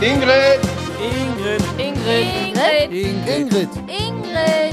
Ingrid. 0.00 0.60
Ingrid. 1.02 1.62
Ingrid. 1.76 2.92
Ingrid. 2.92 3.26
Ingrid. 3.26 3.68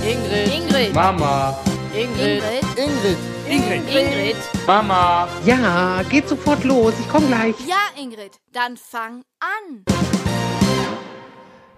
Ingrid. 0.06 0.54
Ingrid. 0.54 0.94
Mama. 0.94 1.58
Ingrid. 1.96 2.44
Ingrid. 2.78 3.18
Ingrid. 3.50 3.84
Ingrid. 3.90 4.36
Mama. 4.68 5.28
Ja, 5.44 6.04
geht 6.12 6.30
sofort 6.30 6.64
los. 6.64 6.94
Ich 7.00 7.10
komme 7.10 7.26
gleich. 7.26 7.56
Ja, 7.68 8.00
Ingrid, 8.00 8.34
dann 8.54 8.78
fang 8.78 9.24
an. 9.40 9.84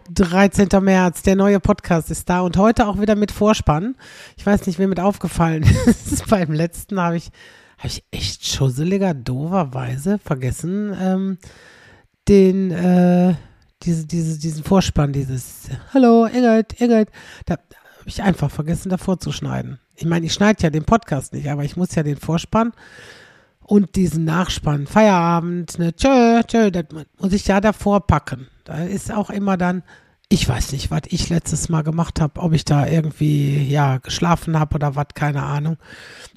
13. 0.09 0.67
März, 0.81 1.21
der 1.21 1.37
neue 1.37 1.61
Podcast 1.61 2.11
ist 2.11 2.29
da 2.29 2.41
und 2.41 2.57
heute 2.57 2.85
auch 2.85 2.99
wieder 2.99 3.15
mit 3.15 3.31
Vorspann. 3.31 3.95
Ich 4.35 4.45
weiß 4.45 4.67
nicht, 4.67 4.77
wem 4.77 4.89
mit 4.89 4.99
aufgefallen 4.99 5.63
ist. 5.85 6.27
Beim 6.29 6.51
letzten 6.51 6.99
habe 6.99 7.15
ich, 7.15 7.29
habe 7.77 7.87
ich 7.87 8.03
echt 8.11 8.45
schusseliger, 8.45 9.13
doverweise 9.13 10.19
vergessen, 10.19 10.93
ähm, 10.99 11.37
den, 12.27 12.71
äh, 12.71 13.35
diese, 13.83 14.05
diese, 14.05 14.39
diesen 14.39 14.63
Vorspann, 14.63 15.13
dieses 15.13 15.69
Hallo, 15.93 16.25
Ingrid, 16.25 16.79
Ingrid. 16.81 17.09
Da 17.45 17.53
habe 17.53 17.63
ich 18.05 18.21
einfach 18.21 18.51
vergessen, 18.51 18.89
davor 18.89 19.19
zu 19.19 19.31
schneiden. 19.31 19.79
Ich 19.95 20.05
meine, 20.05 20.25
ich 20.25 20.33
schneide 20.33 20.63
ja 20.63 20.69
den 20.69 20.85
Podcast 20.85 21.33
nicht, 21.33 21.49
aber 21.49 21.63
ich 21.63 21.77
muss 21.77 21.95
ja 21.95 22.03
den 22.03 22.17
Vorspann 22.17 22.73
und 23.61 23.95
diesen 23.95 24.25
Nachspann, 24.25 24.87
Feierabend, 24.87 25.77
ne, 25.77 25.93
tschö, 25.95 26.41
tschö, 26.47 26.71
das 26.71 26.85
muss 27.19 27.33
ich 27.33 27.47
ja 27.47 27.59
davor 27.59 28.05
packen. 28.07 28.47
Da 28.63 28.83
ist 28.83 29.11
auch 29.11 29.29
immer 29.29 29.57
dann, 29.57 29.83
ich 30.29 30.47
weiß 30.47 30.73
nicht, 30.73 30.91
was 30.91 31.03
ich 31.07 31.29
letztes 31.29 31.69
Mal 31.69 31.83
gemacht 31.83 32.19
habe, 32.19 32.41
ob 32.41 32.51
ich 32.53 32.65
da 32.65 32.85
irgendwie, 32.85 33.63
ja, 33.63 33.97
geschlafen 33.97 34.59
habe 34.59 34.75
oder 34.75 34.95
was, 34.95 35.07
keine 35.13 35.43
Ahnung. 35.43 35.77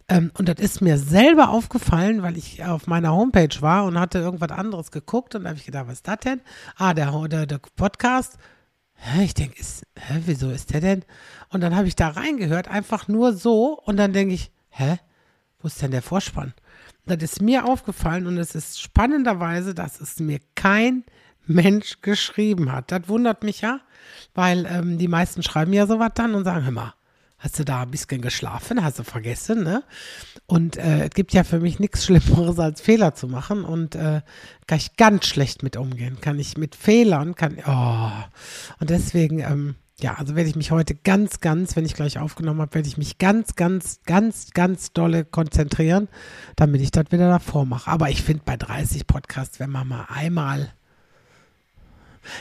Ähm, 0.09 0.31
und 0.39 0.49
das 0.49 0.61
ist 0.61 0.81
mir 0.81 0.97
selber 0.97 1.51
aufgefallen, 1.51 2.23
weil 2.23 2.37
ich 2.37 2.65
auf 2.65 2.87
meiner 2.87 3.13
Homepage 3.13 3.61
war 3.61 3.85
und 3.85 3.99
hatte 3.99 4.19
irgendwas 4.19 4.51
anderes 4.51 4.93
geguckt 4.93 5.35
und 5.35 5.43
da 5.43 5.51
habe 5.51 5.59
ich 5.59 5.67
gedacht, 5.67 5.89
was 5.89 5.95
ist 5.95 6.09
das 6.09 6.19
denn? 6.19 6.41
Ah, 6.77 6.95
der, 6.95 7.11
der, 7.29 7.47
der 7.47 7.61
Podcast. 7.77 8.39
Hä, 8.95 9.25
ich 9.25 9.35
denke, 9.35 9.61
hä, 9.61 10.23
wieso 10.27 10.51
ist 10.51 10.73
der 10.73 10.81
denn? 10.81 11.05
Und 11.49 11.61
dann 11.61 11.75
habe 11.75 11.89
ich 11.89 11.97
da 11.97 12.09
reingehört, 12.09 12.69
einfach 12.69 13.09
nur 13.09 13.33
so 13.33 13.81
und 13.85 13.97
dann 13.97 14.13
denke 14.13 14.35
ich, 14.35 14.53
hä, 14.69 14.99
wo 15.59 15.67
ist 15.67 15.83
denn 15.83 15.91
der 15.91 16.03
Vorspann? 16.03 16.55
Das 17.07 17.23
ist 17.23 17.43
mir 17.43 17.65
aufgefallen 17.65 18.27
und 18.27 18.39
es 18.39 18.55
ist 18.55 18.81
spannenderweise, 18.81 19.75
dass 19.75 20.01
es 20.01 20.21
mir 20.21 20.39
kein 20.55 21.05
Mensch 21.47 22.01
geschrieben 22.03 22.73
hat. 22.73 22.93
Das 22.93 23.09
wundert 23.09 23.43
mich 23.43 23.61
ja, 23.61 23.81
weil 24.35 24.67
ähm, 24.67 24.99
die 24.99 25.09
meisten 25.09 25.43
schreiben 25.43 25.73
ja 25.73 25.87
sowas 25.87 26.13
dann 26.15 26.35
und 26.35 26.45
sagen, 26.45 26.65
hör 26.65 26.73
mal, 26.73 26.95
hast 27.41 27.59
du 27.59 27.65
da 27.65 27.83
ein 27.83 27.91
bisschen 27.91 28.21
geschlafen, 28.21 28.85
hast 28.85 28.99
du 28.99 29.03
vergessen, 29.03 29.65
ne? 29.65 29.83
Und 30.47 30.77
äh, 30.77 31.07
es 31.07 31.11
gibt 31.11 31.33
ja 31.33 31.43
für 31.43 31.59
mich 31.59 31.81
nichts 31.81 32.05
Schlimmeres 32.05 32.59
als 32.59 32.81
Fehler 32.81 33.15
zu 33.15 33.29
machen 33.29 33.65
und 33.65 33.95
äh, 33.95 34.21
kann 34.67 34.79
ich 34.79 34.97
ganz 34.97 35.27
schlecht 35.27 35.63
mit 35.63 35.77
umgehen. 35.77 36.21
Kann 36.21 36.39
ich 36.39 36.57
mit 36.57 36.75
Fehlern, 36.75 37.35
kann, 37.35 37.57
oh. 37.67 38.11
Und 38.79 38.91
deswegen, 38.91 39.41
ähm, 39.41 39.77
ja, 40.01 40.15
also 40.15 40.37
werde 40.37 40.51
ich 40.51 40.57
mich 40.57 40.71
heute 40.71 40.95
ganz, 40.95 41.41
ganz, 41.41 41.77
wenn 41.77 41.87
ich 41.87 41.95
gleich 41.95 42.19
aufgenommen 42.19 42.61
habe, 42.61 42.75
werde 42.75 42.89
ich 42.89 42.99
mich 42.99 43.19
ganz, 43.19 43.55
ganz, 43.57 44.01
ganz, 44.05 44.51
ganz 44.53 44.93
dolle 44.93 45.25
konzentrieren, 45.25 46.09
damit 46.57 46.83
ich 46.83 46.91
das 46.91 47.07
wieder 47.11 47.29
davor 47.29 47.65
mache. 47.65 47.91
Aber 47.91 48.11
ich 48.11 48.23
finde 48.23 48.43
bei 48.45 48.57
30 48.57 49.07
Podcasts, 49.07 49.61
wenn 49.61 49.71
man 49.71 49.89
mal 49.89 50.07
einmal, 50.09 50.73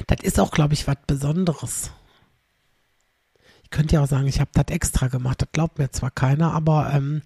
das 0.08 0.20
ist 0.24 0.40
auch, 0.40 0.52
glaube 0.52 0.74
ich, 0.74 0.88
was 0.88 0.98
Besonderes. 1.08 1.92
Ich 3.64 3.70
könnte 3.70 3.96
ja 3.96 4.02
auch 4.02 4.08
sagen, 4.08 4.28
ich 4.28 4.40
habe 4.40 4.50
das 4.54 4.66
extra 4.70 5.08
gemacht. 5.08 5.42
Das 5.42 5.50
glaubt 5.52 5.78
mir 5.78 5.92
zwar 5.92 6.12
keiner, 6.12 6.54
aber 6.54 6.92
ähm, 6.94 7.22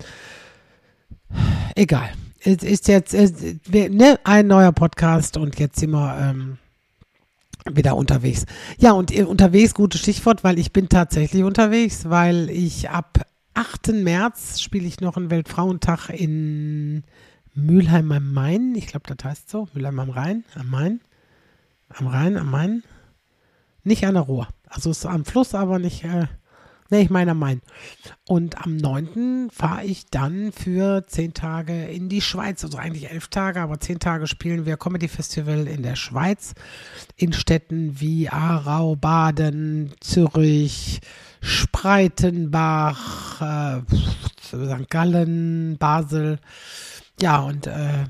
egal. 1.76 2.10
Es 2.40 2.64
ist 2.64 2.90
jetzt 2.90 3.14
es, 3.14 3.34
ne, 3.70 4.20
ein 4.26 4.48
neuer 4.48 4.74
Podcast 4.74 5.38
und 5.38 5.58
jetzt 5.60 5.80
sind 5.80 5.92
wir 5.92 6.18
ähm, 6.20 6.58
wieder 7.72 7.96
unterwegs. 7.96 8.46
Ja, 8.78 8.92
und 8.92 9.14
unterwegs, 9.14 9.74
gutes 9.74 10.02
Stichwort, 10.02 10.44
weil 10.44 10.60
ich 10.60 10.74
bin 10.74 10.90
tatsächlich 10.90 11.44
unterwegs, 11.44 12.10
weil 12.10 12.50
ich 12.50 12.90
ab 12.90 13.26
8. 13.54 13.94
März 13.94 14.60
spiele 14.60 14.88
ich 14.88 15.00
noch 15.00 15.16
einen 15.16 15.30
Weltfrauentag 15.30 16.10
in 16.10 17.04
Mülheim 17.54 18.12
am 18.12 18.34
Main. 18.34 18.76
Ich 18.76 18.88
glaube, 18.88 19.14
das 19.16 19.24
heißt 19.24 19.50
so. 19.50 19.68
Mülheim 19.74 20.00
am 20.00 20.10
Rhein, 20.10 20.44
am 20.56 20.70
Main. 20.70 21.02
Am 21.96 22.08
Rhein, 22.08 22.38
am 22.38 22.50
Main. 22.50 22.84
Nicht 23.84 24.06
an 24.06 24.16
der 24.16 24.24
Ruhr. 24.24 24.48
Also 24.68 24.90
ist 24.90 25.06
am 25.06 25.26
Fluss, 25.26 25.54
aber 25.54 25.78
nicht, 25.78 26.04
äh, 26.04 26.28
ne, 26.90 27.02
ich 27.02 27.10
meine 27.10 27.32
am 27.32 27.40
Main. 27.40 27.62
Und 28.28 28.64
am 28.64 28.78
9. 28.78 29.50
fahre 29.52 29.84
ich 29.84 30.06
dann 30.10 30.52
für 30.52 31.06
10 31.06 31.34
Tage 31.34 31.86
in 31.86 32.10
die 32.10 32.22
Schweiz. 32.22 32.64
Also 32.64 32.78
eigentlich 32.78 33.12
11 33.12 33.28
Tage, 33.28 33.62
aber 33.62 33.80
10 33.80 34.00
Tage 34.00 34.28
spielen 34.28 34.66
wir 34.66 34.78
Comedy 34.78 35.08
Festival 35.08 35.68
in 35.68 35.84
der 35.84 35.96
Schweiz. 35.96 36.54
In 37.16 37.34
Städten 37.34 38.00
wie 38.00 38.30
Aarau, 38.30 38.96
Baden, 38.96 39.94
Zürich, 40.00 41.02
Spreitenbach, 41.42 43.42
äh, 43.42 43.82
St. 44.42 44.90
Gallen, 44.90 45.78
Basel. 45.78 46.40
Ja, 47.22 47.42
und 47.42 47.68
äh, 47.68 48.06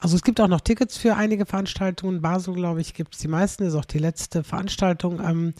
also 0.00 0.14
es 0.14 0.22
gibt 0.22 0.40
auch 0.40 0.48
noch 0.48 0.60
Tickets 0.60 0.98
für 0.98 1.16
einige 1.16 1.46
Veranstaltungen. 1.46 2.20
Basel, 2.20 2.54
glaube 2.54 2.80
ich, 2.82 2.92
gibt 2.92 3.14
es 3.14 3.20
die 3.20 3.28
meisten. 3.28 3.64
Ist 3.64 3.74
auch 3.74 3.86
die 3.86 3.98
letzte 3.98 4.44
Veranstaltung. 4.44 5.20
Ähm, 5.20 5.54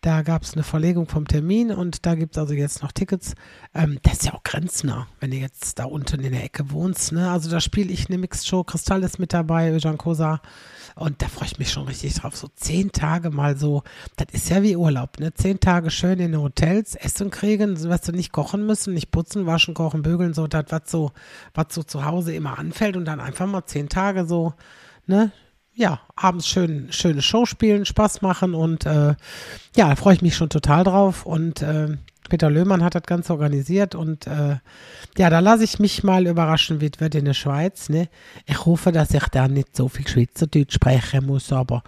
da 0.00 0.22
gab 0.22 0.42
es 0.42 0.54
eine 0.54 0.62
Verlegung 0.62 1.08
vom 1.08 1.26
Termin 1.26 1.72
und 1.72 2.06
da 2.06 2.14
gibt 2.14 2.36
es 2.36 2.38
also 2.38 2.54
jetzt 2.54 2.82
noch 2.82 2.92
Tickets. 2.92 3.34
Ähm, 3.74 3.98
das 4.02 4.14
ist 4.14 4.26
ja 4.26 4.34
auch 4.34 4.42
grenznah, 4.42 5.08
wenn 5.20 5.30
du 5.30 5.36
jetzt 5.36 5.78
da 5.78 5.84
unten 5.84 6.20
in 6.20 6.32
der 6.32 6.44
Ecke 6.44 6.70
wohnst. 6.70 7.12
Ne? 7.12 7.30
Also 7.30 7.50
da 7.50 7.60
spiele 7.60 7.92
ich 7.92 8.08
eine 8.08 8.18
Mixed 8.18 8.46
Show. 8.46 8.62
Kristall 8.62 9.02
ist 9.02 9.18
mit 9.18 9.32
dabei, 9.32 9.72
Öjan 9.72 9.98
Kosa. 9.98 10.40
Und 10.94 11.22
da 11.22 11.28
freue 11.28 11.46
ich 11.46 11.58
mich 11.58 11.70
schon 11.70 11.86
richtig 11.86 12.14
drauf. 12.14 12.36
So 12.36 12.48
zehn 12.54 12.92
Tage 12.92 13.30
mal 13.30 13.56
so, 13.56 13.82
das 14.16 14.28
ist 14.32 14.48
ja 14.50 14.62
wie 14.62 14.76
Urlaub, 14.76 15.20
ne? 15.20 15.32
Zehn 15.32 15.60
Tage 15.60 15.90
schön 15.90 16.18
in 16.18 16.36
Hotels 16.36 16.94
essen 16.96 17.30
kriegen, 17.30 17.76
was 17.88 18.02
du 18.02 18.12
nicht 18.12 18.32
kochen 18.32 18.66
müssen, 18.66 18.94
nicht 18.94 19.10
putzen, 19.10 19.46
waschen, 19.46 19.74
kochen, 19.74 20.02
bügeln, 20.02 20.34
so 20.34 20.46
das, 20.46 20.66
was 20.70 20.82
so, 20.86 21.12
was 21.54 21.66
so 21.70 21.82
zu 21.84 22.04
Hause 22.04 22.34
immer 22.34 22.58
anfällt 22.58 22.96
und 22.96 23.04
dann 23.04 23.20
einfach 23.20 23.46
mal 23.46 23.64
zehn 23.66 23.88
Tage 23.88 24.26
so, 24.26 24.54
ne? 25.06 25.30
Ja, 25.78 26.00
abends 26.16 26.48
schön, 26.48 26.88
schöne 26.90 27.22
Show 27.22 27.46
spielen, 27.46 27.86
Spaß 27.86 28.20
machen 28.20 28.54
und 28.54 28.84
äh, 28.84 29.14
ja, 29.76 29.88
da 29.88 29.94
freue 29.94 30.14
ich 30.14 30.22
mich 30.22 30.34
schon 30.34 30.50
total 30.50 30.82
drauf. 30.82 31.24
Und 31.24 31.62
äh, 31.62 31.96
Peter 32.28 32.50
Löhmann 32.50 32.82
hat 32.82 32.96
das 32.96 33.04
Ganze 33.04 33.32
organisiert 33.32 33.94
und 33.94 34.26
äh, 34.26 34.56
ja, 35.16 35.30
da 35.30 35.38
lasse 35.38 35.62
ich 35.62 35.78
mich 35.78 36.02
mal 36.02 36.26
überraschen, 36.26 36.80
wie 36.80 36.90
es 36.92 36.98
wird 36.98 37.14
in 37.14 37.26
der 37.26 37.34
Schweiz. 37.34 37.88
Ne? 37.90 38.08
Ich 38.46 38.66
hoffe, 38.66 38.90
dass 38.90 39.14
ich 39.14 39.22
da 39.28 39.46
nicht 39.46 39.76
so 39.76 39.88
viel 39.88 40.06
Schweizerdeutsch 40.06 40.74
sprechen 40.74 41.26
muss, 41.26 41.52
aber, 41.52 41.84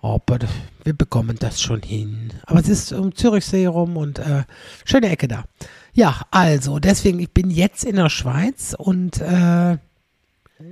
aber 0.00 0.38
wir 0.84 0.92
bekommen 0.94 1.36
das 1.40 1.60
schon 1.60 1.82
hin. 1.82 2.32
Aber 2.46 2.60
es 2.60 2.68
ist 2.68 2.92
um 2.92 3.12
Zürichsee 3.12 3.66
rum 3.66 3.96
und 3.96 4.20
äh, 4.20 4.44
schöne 4.84 5.08
Ecke 5.08 5.26
da. 5.26 5.42
Ja, 5.92 6.20
also, 6.30 6.78
deswegen, 6.78 7.18
ich 7.18 7.32
bin 7.32 7.50
jetzt 7.50 7.82
in 7.82 7.96
der 7.96 8.10
Schweiz 8.10 8.76
und 8.78 9.20
äh, 9.20 9.76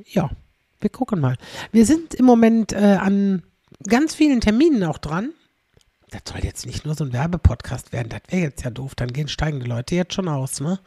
ja, 0.04 0.30
wir 0.86 0.90
gucken 0.90 1.18
mal. 1.18 1.36
Wir 1.72 1.84
sind 1.84 2.14
im 2.14 2.24
Moment 2.24 2.72
äh, 2.72 2.98
an 3.00 3.42
ganz 3.88 4.14
vielen 4.14 4.40
Terminen 4.40 4.84
auch 4.84 4.98
dran. 4.98 5.32
Das 6.10 6.22
soll 6.28 6.44
jetzt 6.44 6.64
nicht 6.64 6.84
nur 6.84 6.94
so 6.94 7.02
ein 7.02 7.12
Werbepodcast 7.12 7.92
werden. 7.92 8.08
Das 8.08 8.20
wäre 8.28 8.42
jetzt 8.42 8.64
ja 8.64 8.70
doof. 8.70 8.94
Dann 8.94 9.12
gehen 9.12 9.26
steigende 9.26 9.66
Leute 9.66 9.96
jetzt 9.96 10.14
schon 10.14 10.28
aus, 10.28 10.60
ne? 10.60 10.78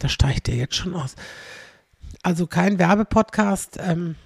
Da 0.00 0.08
steigt 0.08 0.48
der 0.48 0.56
jetzt 0.56 0.74
schon 0.74 0.96
aus. 0.96 1.14
Also 2.24 2.48
kein 2.48 2.80
Werbepodcast, 2.80 3.78
ähm, 3.80 4.16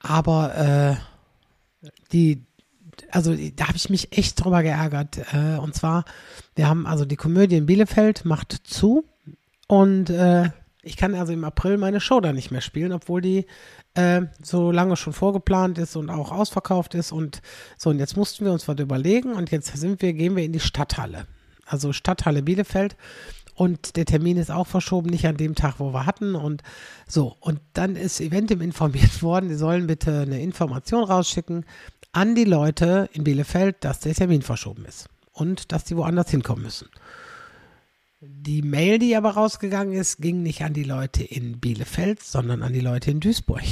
aber 0.00 1.00
äh, 1.82 1.88
die, 2.12 2.46
also 3.10 3.34
da 3.56 3.66
habe 3.66 3.76
ich 3.76 3.90
mich 3.90 4.16
echt 4.16 4.42
drüber 4.42 4.62
geärgert. 4.62 5.18
Äh, 5.34 5.58
und 5.58 5.74
zwar, 5.74 6.04
wir 6.54 6.68
haben 6.68 6.86
also 6.86 7.04
die 7.04 7.16
Komödie 7.16 7.56
in 7.56 7.66
Bielefeld 7.66 8.24
macht 8.24 8.52
zu 8.52 9.04
und 9.66 10.10
äh, 10.10 10.50
ich 10.86 10.96
kann 10.96 11.14
also 11.14 11.32
im 11.32 11.44
April 11.44 11.78
meine 11.78 12.00
Show 12.00 12.20
da 12.20 12.32
nicht 12.32 12.50
mehr 12.50 12.60
spielen, 12.60 12.92
obwohl 12.92 13.20
die 13.20 13.46
äh, 13.94 14.22
so 14.42 14.70
lange 14.70 14.96
schon 14.96 15.12
vorgeplant 15.12 15.78
ist 15.78 15.96
und 15.96 16.10
auch 16.10 16.30
ausverkauft 16.30 16.94
ist. 16.94 17.10
Und 17.10 17.42
so, 17.76 17.90
und 17.90 17.98
jetzt 17.98 18.16
mussten 18.16 18.44
wir 18.44 18.52
uns 18.52 18.68
was 18.68 18.78
überlegen 18.78 19.34
und 19.34 19.50
jetzt 19.50 19.76
sind 19.76 20.00
wir, 20.00 20.12
gehen 20.12 20.36
wir 20.36 20.44
in 20.44 20.52
die 20.52 20.60
Stadthalle. 20.60 21.26
Also 21.66 21.92
Stadthalle 21.92 22.42
Bielefeld. 22.42 22.96
Und 23.54 23.96
der 23.96 24.04
Termin 24.04 24.36
ist 24.36 24.50
auch 24.50 24.66
verschoben, 24.66 25.08
nicht 25.08 25.26
an 25.26 25.38
dem 25.38 25.54
Tag, 25.54 25.76
wo 25.78 25.92
wir 25.92 26.06
hatten. 26.06 26.34
Und 26.34 26.62
so, 27.08 27.36
und 27.40 27.58
dann 27.72 27.96
ist 27.96 28.20
Eventim 28.20 28.60
informiert 28.60 29.22
worden, 29.22 29.48
die 29.48 29.54
sollen 29.56 29.88
bitte 29.88 30.20
eine 30.20 30.40
Information 30.40 31.02
rausschicken 31.02 31.64
an 32.12 32.34
die 32.34 32.44
Leute 32.44 33.10
in 33.12 33.24
Bielefeld, 33.24 33.76
dass 33.80 34.00
der 34.00 34.14
Termin 34.14 34.42
verschoben 34.42 34.84
ist 34.84 35.08
und 35.32 35.72
dass 35.72 35.84
die 35.84 35.96
woanders 35.96 36.30
hinkommen 36.30 36.62
müssen. 36.64 36.88
Die 38.20 38.62
Mail, 38.62 38.98
die 38.98 39.14
aber 39.14 39.32
rausgegangen 39.32 39.92
ist, 39.92 40.22
ging 40.22 40.42
nicht 40.42 40.62
an 40.62 40.72
die 40.72 40.84
Leute 40.84 41.22
in 41.22 41.60
Bielefeld, 41.60 42.22
sondern 42.22 42.62
an 42.62 42.72
die 42.72 42.80
Leute 42.80 43.10
in 43.10 43.20
Duisburg. 43.20 43.62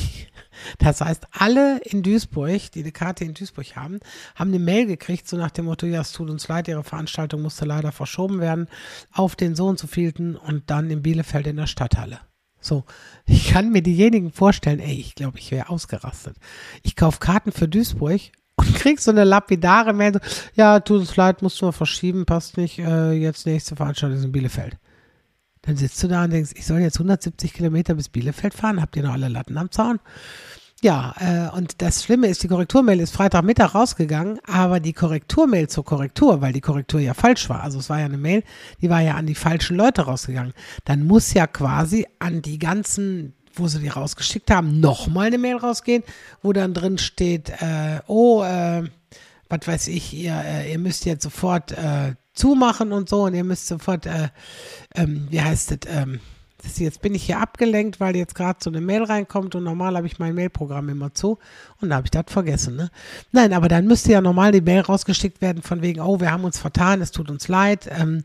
Das 0.79 1.01
heißt, 1.01 1.27
alle 1.33 1.79
in 1.79 2.03
Duisburg, 2.03 2.71
die 2.73 2.81
eine 2.81 2.93
Karte 2.93 3.25
in 3.25 3.33
Duisburg 3.35 3.75
haben, 3.75 4.01
haben 4.37 4.51
eine 4.51 4.59
Mail 4.59 4.87
gekriegt, 4.87 5.27
so 5.27 5.37
nach 5.37 5.51
dem 5.51 5.65
Motto, 5.65 5.87
ja, 5.87 6.03
es 6.03 6.13
tut 6.13 6.29
uns 6.29 6.47
leid, 6.47 6.69
ihre 6.69 6.85
Veranstaltung 6.85 7.43
musste 7.43 7.65
leider 7.65 7.91
verschoben 7.91 8.39
werden 8.39 8.69
auf 9.13 9.35
den 9.35 9.57
so 9.57 9.67
und 9.67 9.79
so 9.79 9.87
vielten 9.87 10.37
und 10.37 10.71
dann 10.71 10.91
in 10.91 11.03
Bielefeld 11.03 11.47
in 11.47 11.57
der 11.57 11.67
Stadthalle. 11.67 12.21
So, 12.61 12.85
ich 13.27 13.49
kann 13.49 13.73
mir 13.73 13.83
diejenigen 13.83 14.31
vorstellen, 14.31 14.79
ey, 14.79 14.95
ich 14.95 15.15
glaube, 15.15 15.39
ich 15.39 15.51
wäre 15.51 15.71
ausgerastet. 15.71 16.37
Ich 16.83 16.97
kaufe 16.97 17.19
Karten 17.19 17.51
für 17.51 17.67
Duisburg 17.67 18.21
und 18.57 18.75
kriegst 18.75 19.05
so 19.05 19.11
eine 19.11 19.25
lapidare 19.25 19.93
Mail, 19.93 20.15
so, 20.15 20.21
ja, 20.55 20.81
tut 20.81 21.01
uns 21.01 21.17
leid, 21.17 21.43
musst 21.43 21.61
du 21.61 21.67
mal 21.67 21.73
verschieben, 21.73 22.27
passt 22.27 22.57
nicht, 22.57 22.79
äh, 22.79 23.13
jetzt 23.13 23.47
nächste 23.47 23.77
Veranstaltung 23.77 24.19
ist 24.19 24.25
in 24.25 24.33
Bielefeld. 24.33 24.77
Dann 25.63 25.77
sitzt 25.77 26.03
du 26.03 26.09
da 26.09 26.25
und 26.25 26.31
denkst, 26.31 26.53
ich 26.55 26.67
soll 26.67 26.81
jetzt 26.81 26.97
170 26.97 27.53
Kilometer 27.55 27.95
bis 27.95 28.09
Bielefeld 28.09 28.55
fahren, 28.55 28.81
habt 28.81 28.97
ihr 28.97 29.03
noch 29.03 29.13
alle 29.13 29.29
Latten 29.29 29.57
am 29.57 29.71
Zaun? 29.71 29.99
Ja, 30.83 31.15
äh, 31.19 31.57
und 31.57 31.81
das 31.81 32.05
Schlimme 32.05 32.27
ist, 32.27 32.43
die 32.43 32.49
Korrekturmail 32.49 33.01
ist 33.01 33.15
Freitagmittag 33.15 33.75
rausgegangen, 33.75 34.39
aber 34.47 34.81
die 34.81 34.93
Korrekturmail 34.93 35.69
zur 35.69 35.85
Korrektur, 35.85 36.43
weil 36.43 36.53
die 36.53 36.61
Korrektur 36.61 37.01
ja 37.01 37.15
falsch 37.15 37.49
war, 37.49 37.63
also 37.63 37.79
es 37.79 37.89
war 37.89 38.01
ja 38.01 38.05
eine 38.05 38.19
Mail, 38.19 38.43
die 38.83 38.91
war 38.91 39.01
ja 39.01 39.15
an 39.15 39.25
die 39.25 39.35
falschen 39.35 39.79
Leute 39.79 40.03
rausgegangen, 40.03 40.53
dann 40.85 41.07
muss 41.07 41.33
ja 41.33 41.47
quasi 41.47 42.07
an 42.19 42.43
die 42.43 42.59
ganzen, 42.59 43.33
wo 43.59 43.69
sie 43.69 43.81
die 43.81 43.89
rausgeschickt 43.89 44.51
haben, 44.51 44.81
nochmal 44.81 45.27
eine 45.27 45.39
Mail 45.39 45.57
rausgehen, 45.57 46.03
wo 46.43 46.53
dann 46.53 46.75
drin 46.75 46.99
steht, 46.99 47.51
äh, 47.51 48.01
oh, 48.07 48.43
äh, 48.43 48.85
was 49.49 49.67
weiß 49.67 49.89
ich, 49.89 50.15
ihr, 50.15 50.35
äh, 50.45 50.73
ihr 50.73 50.79
müsst 50.79 51.05
jetzt 51.05 51.23
sofort 51.23 51.73
äh, 51.73 52.15
zumachen 52.35 52.93
und 52.93 53.09
so 53.09 53.25
und 53.25 53.35
ihr 53.35 53.45
müsst 53.45 53.67
sofort, 53.67 54.07
äh, 54.07 54.29
ähm, 54.95 55.29
wie 55.31 55.41
heißt 55.41 55.73
es, 55.73 55.79
ähm, 55.89 56.21
das, 56.63 56.79
jetzt 56.79 57.03
bin 57.03 57.15
ich 57.15 57.25
hier 57.25 57.41
abgelenkt, 57.41 58.01
weil 58.01 58.17
jetzt 58.17 58.35
gerade 58.35 58.59
so 58.63 58.71
eine 58.71 58.81
Mail 58.81 59.05
reinkommt 59.05 59.55
und 59.55 59.65
normal 59.65 59.97
habe 59.97 60.07
ich 60.07 60.19
mein 60.19 60.35
Mailprogramm 60.35 60.89
immer 60.89 61.13
zu 61.13 61.39
und 61.81 61.91
da 61.91 61.97
habe 61.97 62.07
ich 62.07 62.11
das 62.11 62.25
vergessen. 62.29 62.77
Ne? 62.77 62.91
Nein, 63.33 63.53
aber 63.53 63.69
dann 63.69 63.87
müsste 63.87 64.13
ja 64.13 64.21
normal 64.21 64.53
die 64.53 64.63
Mail 64.63 64.81
rausgeschickt 64.81 65.41
werden 65.41 65.63
von 65.63 65.83
wegen, 65.83 66.01
oh, 66.01 66.21
wir 66.21 66.33
haben 66.33 66.45
uns 66.45 66.59
vertan, 66.59 67.03
es 67.03 67.11
tut 67.11 67.31
uns 67.31 67.49
leid. 67.49 67.89
Ähm, 67.91 68.23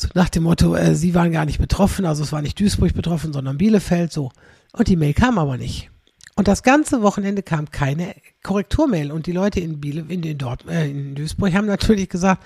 so 0.00 0.08
nach 0.14 0.28
dem 0.28 0.44
Motto, 0.44 0.76
äh, 0.76 0.94
sie 0.94 1.14
waren 1.14 1.32
gar 1.32 1.44
nicht 1.44 1.58
betroffen, 1.58 2.06
also 2.06 2.22
es 2.22 2.30
war 2.30 2.40
nicht 2.40 2.60
Duisburg 2.60 2.94
betroffen, 2.94 3.32
sondern 3.32 3.58
Bielefeld 3.58 4.12
so. 4.12 4.30
Und 4.72 4.86
die 4.86 4.94
Mail 4.94 5.12
kam 5.12 5.38
aber 5.38 5.56
nicht. 5.56 5.90
Und 6.36 6.46
das 6.46 6.62
ganze 6.62 7.02
Wochenende 7.02 7.42
kam 7.42 7.68
keine 7.72 8.14
Korrekturmail 8.44 9.10
und 9.10 9.26
die 9.26 9.32
Leute 9.32 9.58
in 9.58 9.80
Biele, 9.80 10.04
in, 10.08 10.22
in, 10.22 10.38
Dort, 10.38 10.68
äh, 10.68 10.88
in 10.88 11.16
Duisburg 11.16 11.52
haben 11.52 11.66
natürlich 11.66 12.08
gesagt, 12.08 12.44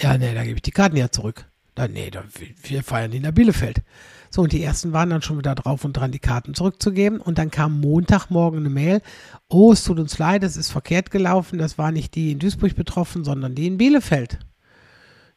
ja, 0.00 0.16
nee, 0.16 0.34
da 0.34 0.42
gebe 0.42 0.56
ich 0.56 0.62
die 0.62 0.70
Karten 0.70 0.96
ja 0.96 1.10
zurück. 1.10 1.44
Da, 1.74 1.86
nee, 1.86 2.10
da, 2.10 2.24
wir 2.62 2.82
feiern 2.82 3.10
die 3.10 3.20
nach 3.20 3.32
Bielefeld. 3.32 3.82
So, 4.30 4.40
und 4.40 4.52
die 4.52 4.62
ersten 4.62 4.94
waren 4.94 5.10
dann 5.10 5.20
schon 5.20 5.36
wieder 5.36 5.54
drauf 5.54 5.84
und 5.84 5.92
dran, 5.92 6.12
die 6.12 6.18
Karten 6.18 6.54
zurückzugeben. 6.54 7.20
Und 7.20 7.36
dann 7.36 7.50
kam 7.50 7.78
Montagmorgen 7.78 8.60
eine 8.60 8.70
Mail. 8.70 9.02
Oh, 9.48 9.72
es 9.72 9.84
tut 9.84 9.98
uns 9.98 10.18
leid, 10.18 10.42
es 10.42 10.56
ist 10.56 10.70
verkehrt 10.70 11.10
gelaufen. 11.10 11.58
Das 11.58 11.76
war 11.76 11.92
nicht 11.92 12.14
die 12.14 12.32
in 12.32 12.38
Duisburg 12.38 12.74
betroffen, 12.74 13.22
sondern 13.22 13.54
die 13.54 13.66
in 13.66 13.76
Bielefeld. 13.76 14.38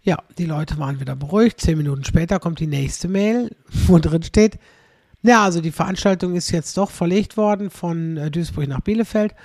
Ja, 0.09 0.23
die 0.39 0.45
Leute 0.45 0.79
waren 0.79 0.99
wieder 0.99 1.15
beruhigt. 1.15 1.61
Zehn 1.61 1.77
Minuten 1.77 2.03
später 2.03 2.39
kommt 2.39 2.59
die 2.59 2.65
nächste 2.65 3.07
Mail, 3.07 3.55
wo 3.85 3.99
drin 3.99 4.23
steht, 4.23 4.57
ja, 5.21 5.43
also 5.43 5.61
die 5.61 5.69
Veranstaltung 5.69 6.33
ist 6.33 6.49
jetzt 6.49 6.75
doch 6.77 6.89
verlegt 6.89 7.37
worden 7.37 7.69
von 7.69 8.17
äh, 8.17 8.31
Duisburg 8.31 8.67
nach 8.67 8.81
Bielefeld 8.81 9.35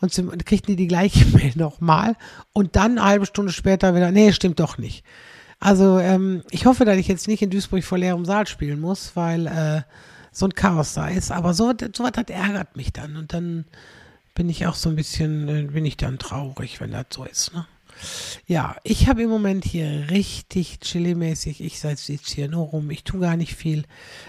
und 0.00 0.12
zum, 0.12 0.28
kriegten 0.36 0.76
die 0.76 0.82
die 0.82 0.88
gleiche 0.88 1.24
Mail 1.34 1.52
nochmal 1.54 2.16
und 2.52 2.76
dann 2.76 2.98
eine 2.98 3.04
halbe 3.04 3.24
Stunde 3.24 3.50
später 3.50 3.94
wieder, 3.94 4.10
nee, 4.10 4.30
stimmt 4.34 4.60
doch 4.60 4.76
nicht. 4.76 5.06
Also 5.58 5.98
ähm, 5.98 6.42
ich 6.50 6.66
hoffe, 6.66 6.84
dass 6.84 6.98
ich 6.98 7.08
jetzt 7.08 7.26
nicht 7.26 7.40
in 7.40 7.48
Duisburg 7.48 7.82
vor 7.82 7.96
leerem 7.96 8.26
Saal 8.26 8.46
spielen 8.46 8.78
muss, 8.78 9.12
weil 9.16 9.46
äh, 9.46 9.82
so 10.32 10.44
ein 10.44 10.54
Chaos 10.54 10.92
da 10.92 11.08
ist. 11.08 11.32
Aber 11.32 11.54
so, 11.54 11.72
so 11.96 12.04
was 12.04 12.12
das 12.12 12.26
ärgert 12.28 12.76
mich 12.76 12.92
dann. 12.92 13.16
Und 13.16 13.32
dann 13.32 13.64
bin 14.34 14.50
ich 14.50 14.66
auch 14.66 14.74
so 14.74 14.90
ein 14.90 14.96
bisschen, 14.96 15.48
äh, 15.48 15.62
bin 15.62 15.86
ich 15.86 15.96
dann 15.96 16.18
traurig, 16.18 16.78
wenn 16.78 16.90
das 16.90 17.06
so 17.10 17.24
ist. 17.24 17.54
Ne? 17.54 17.64
Ja, 18.46 18.76
ich 18.82 19.08
habe 19.08 19.22
im 19.22 19.30
Moment 19.30 19.64
hier 19.64 20.10
richtig 20.10 20.80
chillimäßig. 20.80 21.62
Ich 21.62 21.80
sitze 21.80 22.12
jetzt 22.12 22.30
hier 22.30 22.48
nur 22.48 22.66
rum. 22.66 22.90
Ich 22.90 23.04
tue 23.04 23.20
gar 23.20 23.36
nicht 23.36 23.54
viel. 23.54 23.84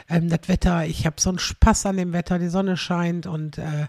Ähm, 0.10 0.30
das 0.30 0.48
Wetter, 0.48 0.86
ich 0.86 1.06
habe 1.06 1.20
so 1.20 1.30
einen 1.30 1.40
Spaß 1.40 1.86
an 1.88 1.98
dem 1.98 2.14
Wetter. 2.14 2.40
Die 2.40 2.50
Sonne 2.50 2.78
scheint 2.78 3.28
und 3.28 3.58
äh, 3.58 3.88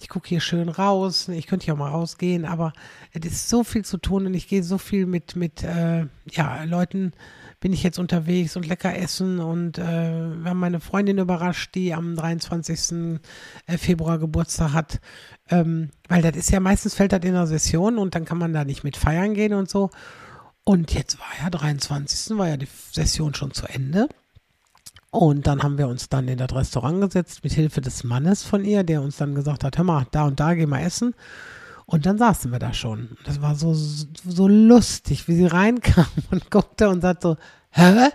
ich 0.00 0.08
gucke 0.08 0.28
hier 0.28 0.40
schön 0.40 0.68
raus. 0.68 1.28
Ich 1.28 1.46
könnte 1.46 1.66
ja 1.66 1.74
mal 1.74 1.90
rausgehen, 1.90 2.44
aber 2.44 2.72
es 3.12 3.24
ist 3.26 3.48
so 3.48 3.64
viel 3.64 3.84
zu 3.84 3.98
tun 3.98 4.26
und 4.26 4.34
ich 4.34 4.48
gehe 4.48 4.62
so 4.62 4.78
viel 4.78 5.06
mit, 5.06 5.36
mit 5.36 5.62
äh, 5.62 6.06
ja, 6.30 6.64
Leuten 6.64 7.12
bin 7.62 7.72
ich 7.72 7.84
jetzt 7.84 8.00
unterwegs 8.00 8.56
und 8.56 8.66
lecker 8.66 8.98
essen 8.98 9.38
und 9.38 9.78
äh, 9.78 9.82
wir 9.82 10.50
haben 10.50 10.58
meine 10.58 10.80
Freundin 10.80 11.18
überrascht, 11.18 11.76
die 11.76 11.94
am 11.94 12.16
23. 12.16 13.20
Äh, 13.66 13.78
Februar 13.78 14.18
Geburtstag 14.18 14.72
hat, 14.72 15.00
ähm, 15.48 15.90
weil 16.08 16.22
das 16.22 16.34
ist 16.36 16.50
ja 16.50 16.58
meistens 16.58 16.94
fällt 16.96 17.12
das 17.12 17.22
in 17.22 17.34
der 17.34 17.46
Session 17.46 17.98
und 17.98 18.16
dann 18.16 18.24
kann 18.24 18.38
man 18.38 18.52
da 18.52 18.64
nicht 18.64 18.82
mit 18.82 18.96
feiern 18.96 19.34
gehen 19.34 19.54
und 19.54 19.70
so. 19.70 19.90
Und 20.64 20.92
jetzt 20.92 21.20
war 21.20 21.28
ja 21.40 21.50
23. 21.50 22.36
war 22.36 22.48
ja 22.48 22.56
die 22.56 22.68
Session 22.90 23.32
schon 23.32 23.52
zu 23.52 23.66
Ende. 23.66 24.08
Und 25.12 25.46
dann 25.46 25.62
haben 25.62 25.78
wir 25.78 25.86
uns 25.86 26.08
dann 26.08 26.26
in 26.26 26.38
das 26.38 26.52
Restaurant 26.52 27.00
gesetzt 27.00 27.44
mit 27.44 27.52
Hilfe 27.52 27.80
des 27.80 28.02
Mannes 28.02 28.42
von 28.42 28.64
ihr, 28.64 28.82
der 28.82 29.02
uns 29.02 29.18
dann 29.18 29.36
gesagt 29.36 29.62
hat, 29.62 29.78
hör 29.78 29.84
mal, 29.84 30.06
da 30.10 30.24
und 30.24 30.40
da 30.40 30.54
gehen 30.54 30.70
wir 30.70 30.80
essen. 30.80 31.14
Und 31.92 32.06
dann 32.06 32.16
saßen 32.16 32.50
wir 32.50 32.58
da 32.58 32.72
schon. 32.72 33.18
Das 33.26 33.42
war 33.42 33.54
so, 33.54 33.74
so 33.74 34.48
lustig, 34.48 35.28
wie 35.28 35.34
sie 35.34 35.44
reinkam 35.44 36.06
und 36.30 36.50
guckte 36.50 36.88
und 36.88 37.02
sagte 37.02 37.28
so, 37.28 37.36
hä? 37.68 38.08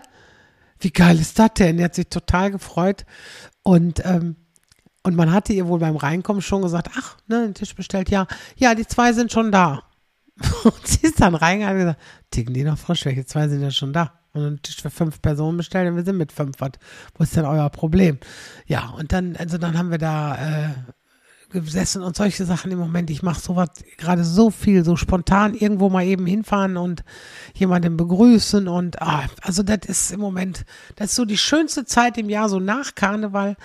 Wie 0.80 0.90
geil 0.90 1.20
ist 1.20 1.38
das 1.38 1.54
denn? 1.54 1.78
Die 1.78 1.84
hat 1.84 1.94
sich 1.94 2.08
total 2.10 2.50
gefreut. 2.50 3.06
Und, 3.62 4.04
ähm, 4.04 4.36
und 5.04 5.16
man 5.16 5.32
hatte 5.32 5.54
ihr 5.54 5.68
wohl 5.68 5.78
beim 5.78 5.96
Reinkommen 5.96 6.42
schon 6.42 6.64
gesagt, 6.64 6.90
ach, 6.98 7.18
ne, 7.28 7.44
den 7.44 7.54
Tisch 7.54 7.76
bestellt, 7.76 8.10
ja, 8.10 8.26
ja, 8.56 8.74
die 8.74 8.88
zwei 8.88 9.14
sind 9.14 9.32
schon 9.32 9.52
da. 9.52 9.84
Und 10.64 10.88
sie 10.88 11.06
ist 11.08 11.22
dann 11.22 11.36
reingegangen 11.36 11.78
und 11.78 11.86
gesagt, 11.86 12.02
ticken 12.32 12.54
die 12.54 12.64
noch 12.64 12.78
frisch, 12.78 13.06
welche 13.06 13.26
zwei 13.26 13.48
sind 13.48 13.62
ja 13.62 13.72
schon 13.72 13.94
da? 13.94 14.14
Und 14.34 14.42
einen 14.44 14.62
Tisch 14.62 14.82
für 14.82 14.92
fünf 14.92 15.22
Personen 15.22 15.58
bestellt 15.58 15.90
und 15.90 15.96
wir 15.96 16.04
sind 16.04 16.18
mit 16.18 16.32
fünf. 16.32 16.60
Was, 16.60 16.72
wo 17.16 17.24
ist 17.24 17.36
denn 17.36 17.46
euer 17.46 17.70
Problem? 17.72 18.20
Ja, 18.68 18.90
und 18.90 19.14
dann, 19.14 19.36
also 19.36 19.58
dann 19.58 19.76
haben 19.76 19.90
wir 19.90 19.98
da 19.98 20.36
äh, 20.36 20.70
gesessen 21.50 22.04
und 22.04 22.16
solche 22.16 22.46
Sachen 22.46 22.72
im 22.72 22.80
Moment. 22.80 23.10
Ich 23.10 23.24
mache 23.24 23.40
sowas 23.40 23.70
gerade 23.98 24.24
so 24.24 24.50
viel, 24.52 24.84
so 24.84 24.96
spontan 24.96 25.54
irgendwo 25.54 25.90
mal 25.90 26.06
eben 26.06 26.26
hinfahren 26.26 26.78
und 26.78 27.04
jemanden 27.54 27.98
begrüßen 27.98 28.68
und 28.68 29.02
ah, 29.02 29.26
also 29.42 29.64
das 29.64 29.80
ist 29.88 30.12
im 30.12 30.20
Moment, 30.20 30.66
das 30.96 31.12
ist 31.12 31.16
so 31.16 31.26
die 31.26 31.38
schönste 31.38 31.86
Zeit 31.86 32.18
im 32.18 32.30
Jahr, 32.30 32.50
so 32.50 32.60
nach 32.60 32.96
Karneval, 32.96 33.56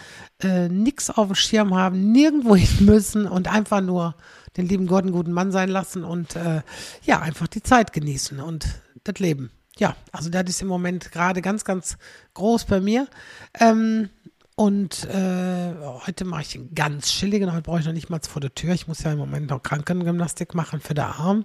äh, 0.43 0.69
nix 0.69 1.11
auf 1.11 1.27
dem 1.29 1.35
Schirm 1.35 1.75
haben, 1.75 2.13
nirgendwo 2.13 2.57
hin 2.57 2.87
müssen 2.87 3.27
und 3.27 3.49
einfach 3.49 3.81
nur 3.81 4.15
den 4.57 4.69
lieben 4.69 4.87
Gott 4.87 5.05
einen 5.05 5.13
guten 5.13 5.33
Mann 5.33 5.51
sein 5.51 5.69
lassen 5.69 6.05
und 6.05 6.37
äh, 6.37 6.63
ja, 7.05 7.21
einfach 7.21 7.49
die 7.49 7.63
Zeit 7.63 7.93
genießen 7.93 8.39
und 8.41 8.67
das 9.05 9.19
Leben. 9.19 9.51
Ja, 9.79 9.97
also 10.13 10.29
das 10.29 10.45
ist 10.49 10.63
im 10.63 10.69
Moment 10.69 11.13
gerade 11.13 11.41
ganz, 11.41 11.65
ganz 11.65 11.97
groß 12.35 12.67
bei 12.67 12.81
mir. 12.81 13.09
Ähm, 13.59 14.11
und 14.63 15.07
äh, 15.07 15.75
heute 16.07 16.25
mache 16.25 16.43
ich 16.43 16.55
einen 16.55 16.73
ganz 16.73 17.11
chilligen. 17.11 17.53
Heute 17.53 17.63
brauche 17.63 17.81
ich 17.81 17.85
noch 17.85 17.93
nicht 17.93 18.11
mal 18.11 18.21
vor 18.23 18.39
der 18.39 18.55
Tür. 18.55 18.75
Ich 18.75 18.87
muss 18.87 19.03
ja 19.03 19.11
im 19.11 19.19
Moment 19.19 19.51
noch 19.51 19.61
Krankengymnastik 19.61 20.55
machen 20.55 20.79
für 20.79 20.95
den 20.95 21.07
Arm. 21.07 21.45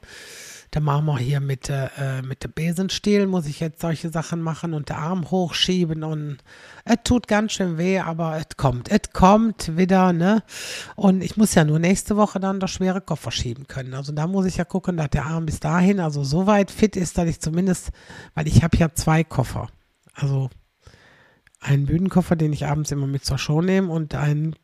Da 0.69 0.81
machen 0.81 1.07
wir 1.07 1.17
hier 1.17 1.39
mit, 1.39 1.67
äh, 1.67 2.21
mit 2.21 2.43
dem 2.43 2.51
Besenstiel, 2.51 3.25
muss 3.25 3.47
ich 3.47 3.59
jetzt 3.59 3.81
solche 3.81 4.11
Sachen 4.11 4.39
machen 4.39 4.75
und 4.75 4.89
den 4.89 4.97
Arm 4.97 5.31
hochschieben 5.31 6.03
und 6.03 6.37
es 6.85 6.97
tut 7.05 7.27
ganz 7.27 7.53
schön 7.53 7.79
weh, 7.79 7.97
aber 7.97 8.37
es 8.37 8.55
kommt. 8.55 8.91
Es 8.91 9.11
kommt 9.13 9.75
wieder, 9.75 10.13
ne? 10.13 10.43
Und 10.95 11.23
ich 11.23 11.37
muss 11.37 11.55
ja 11.55 11.65
nur 11.65 11.79
nächste 11.79 12.17
Woche 12.17 12.39
dann 12.39 12.59
das 12.59 12.69
schwere 12.69 13.01
Koffer 13.01 13.31
schieben 13.31 13.65
können. 13.65 13.95
Also 13.95 14.11
da 14.11 14.27
muss 14.27 14.45
ich 14.45 14.57
ja 14.57 14.63
gucken, 14.63 14.95
dass 14.95 15.09
der 15.09 15.25
Arm 15.25 15.47
bis 15.47 15.59
dahin 15.59 15.99
also 15.99 16.23
so 16.23 16.45
weit 16.45 16.69
fit 16.69 16.95
ist, 16.95 17.17
dass 17.17 17.27
ich 17.27 17.39
zumindest, 17.39 17.89
weil 18.35 18.47
ich 18.47 18.61
habe 18.61 18.77
ja 18.77 18.93
zwei 18.93 19.23
Koffer. 19.23 19.69
Also 20.13 20.51
einen 21.59 21.85
Bühnenkoffer, 21.85 22.35
den 22.35 22.53
ich 22.53 22.65
abends 22.65 22.91
immer 22.91 23.07
mit 23.07 23.25
zur 23.25 23.37
Show 23.37 23.61
nehme 23.61 23.91
und 23.91 24.15
einen, 24.15 24.55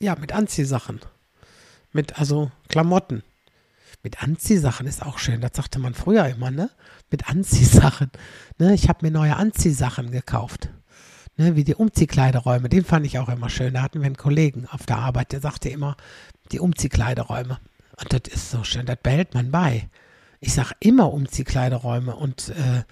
ja, 0.00 0.16
mit 0.16 0.32
Anziehsachen. 0.32 1.00
Mit, 1.92 2.18
also 2.18 2.50
Klamotten. 2.68 3.22
Mit 4.02 4.22
Anziehsachen 4.22 4.86
ist 4.86 5.04
auch 5.04 5.18
schön. 5.18 5.40
Das 5.40 5.52
sagte 5.54 5.78
man 5.78 5.94
früher 5.94 6.26
immer, 6.28 6.50
ne? 6.50 6.70
Mit 7.10 7.28
Anziehsachen. 7.28 8.10
Ne? 8.58 8.74
Ich 8.74 8.88
habe 8.88 9.04
mir 9.04 9.10
neue 9.10 9.36
Anziehsachen 9.36 10.10
gekauft. 10.10 10.70
Ne? 11.36 11.56
Wie 11.56 11.64
die 11.64 11.74
Umziehkleideräume. 11.74 12.68
Den 12.68 12.84
fand 12.84 13.06
ich 13.06 13.18
auch 13.18 13.28
immer 13.28 13.48
schön. 13.48 13.74
Da 13.74 13.82
hatten 13.82 14.00
wir 14.00 14.06
einen 14.06 14.16
Kollegen 14.16 14.66
auf 14.66 14.86
der 14.86 14.98
Arbeit, 14.98 15.32
der 15.32 15.40
sagte 15.40 15.68
immer, 15.68 15.96
die 16.52 16.60
Umziehkleideräume. 16.60 17.58
Und 18.00 18.12
das 18.12 18.32
ist 18.32 18.50
so 18.50 18.62
schön. 18.62 18.86
Das 18.86 18.98
behält 19.02 19.34
man 19.34 19.50
bei. 19.50 19.88
Ich 20.40 20.54
sage 20.54 20.74
immer 20.80 21.12
Umziehkleideräume 21.12 22.14
und 22.14 22.50
äh, 22.50 22.84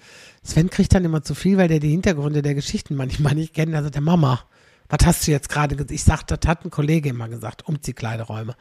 Sven 0.43 0.69
kriegt 0.69 0.93
dann 0.93 1.05
immer 1.05 1.23
zu 1.23 1.33
viel, 1.33 1.57
weil 1.57 1.67
der 1.67 1.79
die 1.79 1.91
Hintergründe 1.91 2.41
der 2.41 2.55
Geschichten 2.55 2.95
manchmal 2.95 3.35
nicht 3.35 3.53
kennt. 3.53 3.73
Also 3.73 3.89
der 3.89 4.01
Mama, 4.01 4.41
was 4.89 5.05
hast 5.05 5.27
du 5.27 5.31
jetzt 5.31 5.49
gerade 5.49 5.75
gesagt? 5.75 5.91
Ich 5.91 6.03
sag, 6.03 6.23
das 6.23 6.39
hat 6.45 6.65
ein 6.65 6.71
Kollege 6.71 7.09
immer 7.09 7.29
gesagt, 7.29 7.67
Umziehkleideräume. 7.67 8.55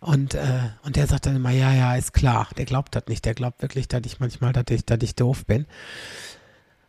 Und, 0.00 0.34
äh, 0.34 0.70
und 0.82 0.96
der 0.96 1.06
sagt 1.06 1.26
dann 1.26 1.36
immer, 1.36 1.50
ja, 1.50 1.72
ja, 1.72 1.96
ist 1.96 2.12
klar. 2.12 2.48
Der 2.56 2.64
glaubt 2.64 2.94
das 2.94 3.04
nicht. 3.08 3.24
Der 3.24 3.34
glaubt 3.34 3.62
wirklich, 3.62 3.88
dass 3.88 4.02
ich 4.04 4.20
manchmal, 4.20 4.52
dass 4.52 4.64
ich, 4.70 4.84
dass 4.84 4.98
ich 5.02 5.14
doof 5.14 5.46
bin. 5.46 5.66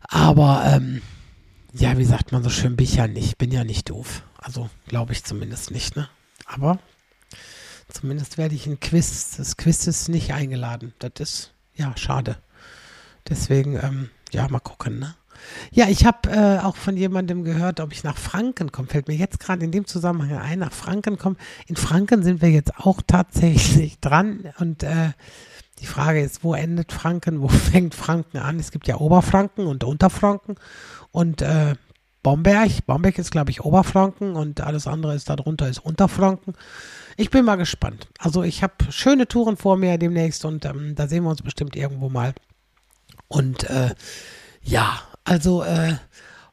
Aber, 0.01 0.63
ähm, 0.65 1.01
ja, 1.73 1.97
wie 1.97 2.05
sagt 2.05 2.31
man 2.31 2.43
so 2.43 2.49
schön, 2.49 2.75
bin 2.75 2.85
ich 2.85 2.95
ja 2.95 3.07
nicht. 3.07 3.37
Bin 3.37 3.51
ja 3.51 3.63
nicht 3.63 3.89
doof. 3.89 4.23
Also, 4.37 4.69
glaube 4.87 5.13
ich 5.13 5.23
zumindest 5.23 5.71
nicht, 5.71 5.95
ne? 5.95 6.09
Aber 6.45 6.79
zumindest 7.99 8.37
werde 8.37 8.53
ich 8.53 8.67
ein 8.67 8.79
Quiz, 8.79 9.37
das 9.37 9.57
Quiz 9.57 9.87
ist 9.87 10.07
nicht 10.07 10.31
eingeladen. 10.33 10.93
Das 10.99 11.13
ist, 11.17 11.53
ja, 11.75 11.95
schade. 11.97 12.37
Deswegen, 13.27 13.75
ähm, 13.75 14.09
ja, 14.31 14.47
mal 14.49 14.59
gucken, 14.59 14.99
ne? 14.99 15.15
Ja, 15.71 15.87
ich 15.87 16.05
habe 16.05 16.29
äh, 16.29 16.59
auch 16.59 16.75
von 16.75 16.97
jemandem 16.97 17.43
gehört, 17.43 17.79
ob 17.79 17.91
ich 17.93 18.03
nach 18.03 18.17
Franken 18.17 18.71
komme. 18.71 18.87
Fällt 18.87 19.07
mir 19.07 19.15
jetzt 19.15 19.39
gerade 19.39 19.63
in 19.63 19.71
dem 19.71 19.85
Zusammenhang 19.85 20.37
ein, 20.37 20.59
nach 20.59 20.71
Franken 20.71 21.17
kommen. 21.17 21.37
In 21.67 21.75
Franken 21.75 22.23
sind 22.23 22.41
wir 22.41 22.49
jetzt 22.49 22.77
auch 22.77 23.01
tatsächlich 23.05 23.99
dran. 24.01 24.51
Und 24.59 24.83
äh, 24.83 25.11
die 25.79 25.85
Frage 25.85 26.21
ist, 26.21 26.43
wo 26.43 26.53
endet 26.53 26.91
Franken? 26.91 27.41
Wo 27.41 27.47
fängt 27.71 27.95
Franken 27.95 28.37
an? 28.37 28.59
Es 28.59 28.71
gibt 28.71 28.87
ja 28.87 28.97
Oberfranken 28.97 29.65
und 29.65 29.83
Unterfranken. 29.83 30.55
Und 31.11 31.41
äh, 31.41 31.75
Bomberg. 32.27 32.85
Bomberg 32.85 33.17
ist, 33.19 33.31
glaube 33.31 33.51
ich, 33.51 33.63
Oberfranken 33.63 34.35
und 34.35 34.59
alles 34.59 34.85
andere 34.85 35.15
ist 35.15 35.29
darunter 35.29 35.69
ist 35.69 35.79
Unterfranken. 35.79 36.55
Ich 37.15 37.29
bin 37.29 37.45
mal 37.45 37.55
gespannt. 37.55 38.09
Also 38.19 38.43
ich 38.43 38.63
habe 38.63 38.73
schöne 38.89 39.29
Touren 39.29 39.55
vor 39.55 39.77
mir 39.77 39.97
demnächst 39.97 40.43
und 40.43 40.65
ähm, 40.65 40.93
da 40.93 41.07
sehen 41.07 41.23
wir 41.23 41.29
uns 41.29 41.41
bestimmt 41.41 41.77
irgendwo 41.77 42.09
mal. 42.09 42.33
Und 43.29 43.69
äh, 43.69 43.95
ja, 44.61 44.99
also 45.23 45.63
äh, 45.63 45.95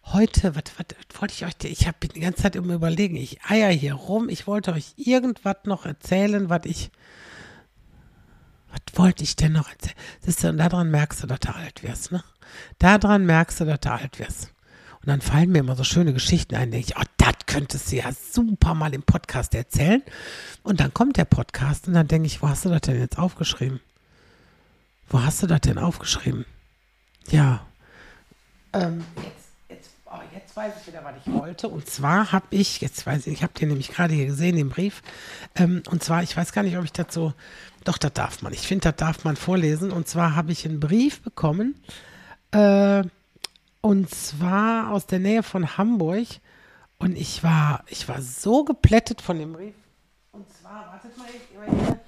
heute, 0.05 0.55
was, 0.55 0.63
wollte 1.19 1.35
ich 1.35 1.45
euch, 1.45 1.69
ich 1.69 1.89
habe 1.89 2.07
die 2.07 2.21
ganze 2.21 2.43
Zeit 2.43 2.55
immer 2.55 2.75
überlegen, 2.75 3.17
ich 3.17 3.43
eier 3.43 3.71
hier 3.71 3.95
rum, 3.95 4.29
ich 4.29 4.47
wollte 4.47 4.75
euch 4.75 4.95
irgendwas 4.95 5.57
noch 5.65 5.87
erzählen, 5.87 6.51
was 6.51 6.67
ich, 6.67 6.93
was 8.71 8.97
wollte 8.97 9.25
ich 9.25 9.35
denn 9.35 9.55
noch 9.55 9.69
erzählen? 9.69 9.97
Siehst 10.21 10.45
du, 10.45 10.51
und 10.51 10.59
daran 10.59 10.93
merkst 10.93 11.25
du, 11.25 11.27
dass 11.27 11.41
du 11.41 11.53
alt 11.53 11.83
wirst, 11.83 12.13
ne? 12.13 12.23
Daran 12.79 13.27
merkst 13.27 13.59
du, 13.59 13.65
dass 13.65 13.81
du 13.81 13.91
alt 13.91 14.21
wirst. 14.21 14.54
Und 15.05 15.11
dann 15.11 15.21
fallen 15.21 15.53
mir 15.53 15.59
immer 15.59 15.77
so 15.77 15.85
schöne 15.85 16.15
Geschichten 16.15 16.55
ein, 16.55 16.71
denke 16.71 16.87
ich, 16.89 16.97
oh, 16.97 17.05
das 17.19 17.35
könntest 17.45 17.93
du 17.93 17.97
ja 17.97 18.11
super 18.13 18.73
mal 18.73 18.95
im 18.95 19.03
Podcast 19.03 19.55
erzählen. 19.55 20.03
Und 20.63 20.81
dann 20.81 20.95
kommt 20.95 21.19
der 21.19 21.27
Podcast 21.27 21.87
und 21.87 21.93
dann 21.93 22.09
denke 22.09 22.27
ich, 22.27 22.41
wo 22.41 22.49
hast 22.49 22.65
du 22.65 22.71
das 22.71 22.81
denn 22.81 22.99
jetzt 22.99 23.19
aufgeschrieben? 23.19 23.81
Wo 25.11 25.23
hast 25.23 25.43
du 25.43 25.47
das 25.47 25.61
denn 25.61 25.77
aufgeschrieben? 25.77 26.47
Ja. 27.29 27.67
Ähm, 28.73 29.05
jetzt, 29.17 29.51
jetzt, 29.69 29.91
oh, 30.07 30.21
jetzt 30.35 30.57
weiß 30.57 30.73
ich 30.81 30.87
wieder, 30.87 31.05
was 31.05 31.17
ich 31.23 31.31
wollte. 31.31 31.69
Und 31.69 31.87
zwar 31.87 32.33
habe 32.33 32.47
ich, 32.49 32.81
jetzt 32.81 33.05
weiß 33.05 33.27
ich, 33.27 33.35
ich 33.35 33.43
habe 33.43 33.53
den 33.53 33.69
nämlich 33.69 33.91
gerade 33.91 34.15
hier 34.15 34.27
gesehen, 34.27 34.57
den 34.57 34.71
Brief. 34.71 35.03
Ähm, 35.55 35.83
und 35.91 36.03
zwar, 36.03 36.23
ich 36.23 36.35
weiß 36.35 36.53
gar 36.53 36.63
nicht, 36.63 36.79
ob 36.79 36.85
ich 36.85 36.93
das 36.93 37.13
so, 37.13 37.35
doch, 37.85 37.99
das 37.99 38.15
darf 38.15 38.41
man. 38.41 38.55
Ich 38.55 38.67
finde, 38.67 38.91
das 38.91 38.97
darf 38.97 39.25
man 39.25 39.37
vorlesen. 39.37 39.93
Und 39.93 40.09
zwar 40.09 40.35
habe 40.35 40.53
ich 40.53 40.65
einen 40.65 40.81
Brief 40.81 41.21
bekommen. 41.21 41.75
Äh, 42.53 43.05
und 43.85 44.09
zwar 44.09 44.93
aus 44.93 45.07
der 45.07 45.19
Nähe 45.19 45.43
von 45.43 45.77
Hamburg. 45.77 46.27
Und 46.97 47.19
ich 47.19 47.45
war, 47.45 47.85
ich 47.89 48.09
war 48.09 48.23
so 48.23 48.65
geplättet 48.65 49.21
von 49.21 49.39
dem 49.39 49.53
Brief. 49.53 49.75
Und 50.33 50.47
zwar, 50.51 50.87
wartet 50.87 51.19
mal, 51.19 51.27
hier, 51.29 52.01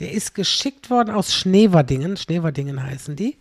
der 0.00 0.10
ist 0.10 0.34
geschickt 0.34 0.90
worden 0.90 1.14
aus 1.14 1.32
Schneverdingen. 1.32 2.16
Schneverdingen 2.16 2.82
heißen 2.82 3.14
die. 3.14 3.38